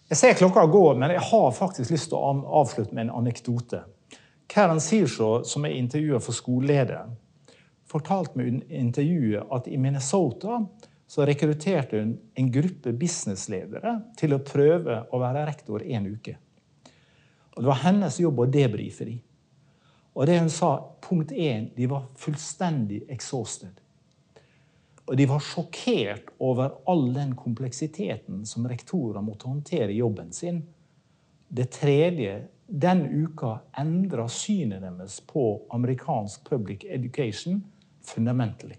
Jeg 0.10 0.18
ser 0.18 0.38
klokka 0.40 0.66
går, 0.66 0.96
men 0.98 1.14
jeg 1.14 1.22
har 1.30 1.50
faktisk 1.54 1.94
lyst 1.94 2.10
til 2.10 2.18
å 2.18 2.62
avslutte 2.62 2.96
med 2.96 3.08
en 3.08 3.18
anekdote. 3.22 3.84
Karen 4.50 4.82
Searshaw, 4.82 5.44
som 5.46 5.68
er 5.68 5.76
intervjuet 5.78 6.26
for 6.26 6.34
skolelederen, 6.34 7.14
fortalte 7.90 8.38
meg 8.40 8.54
under 8.54 8.80
intervjuet 8.80 9.52
at 9.54 9.68
i 9.70 9.78
Minnesota 9.78 10.64
så 11.10 11.26
rekrutterte 11.26 12.02
hun 12.02 12.16
en 12.38 12.50
gruppe 12.54 12.94
businessledere 12.98 13.96
til 14.18 14.34
å 14.34 14.44
prøve 14.46 15.04
å 15.10 15.22
være 15.22 15.46
rektor 15.50 15.86
en 15.86 16.10
uke. 16.10 16.36
Og 17.56 17.64
Det 17.64 17.70
var 17.70 17.82
hennes 17.84 18.20
jobb 18.22 18.42
å 18.42 18.50
debrife 18.50 19.06
dem. 19.06 19.22
Og 20.14 20.28
det 20.28 20.40
hun 20.40 20.50
sa, 20.50 20.72
punkt 21.02 21.32
én, 21.32 21.70
de 21.76 21.88
var 21.88 22.08
fullstendig 22.18 23.04
exhausted. 23.12 23.78
Og 25.06 25.18
de 25.18 25.26
var 25.26 25.42
sjokkert 25.42 26.34
over 26.38 26.76
all 26.90 27.08
den 27.14 27.36
kompleksiteten 27.36 28.44
som 28.46 28.68
rektorer 28.70 29.24
måtte 29.26 29.50
håndtere 29.50 29.92
i 29.92 30.02
jobben 30.02 30.34
sin. 30.34 30.62
Det 31.48 31.72
tredje, 31.74 32.36
den 32.68 33.02
uka 33.24 33.56
endra 33.82 34.28
synet 34.30 34.86
deres 34.86 35.18
på 35.26 35.62
amerikansk 35.74 36.50
public 36.50 36.86
education 36.86 37.64
fundamentally. 38.06 38.78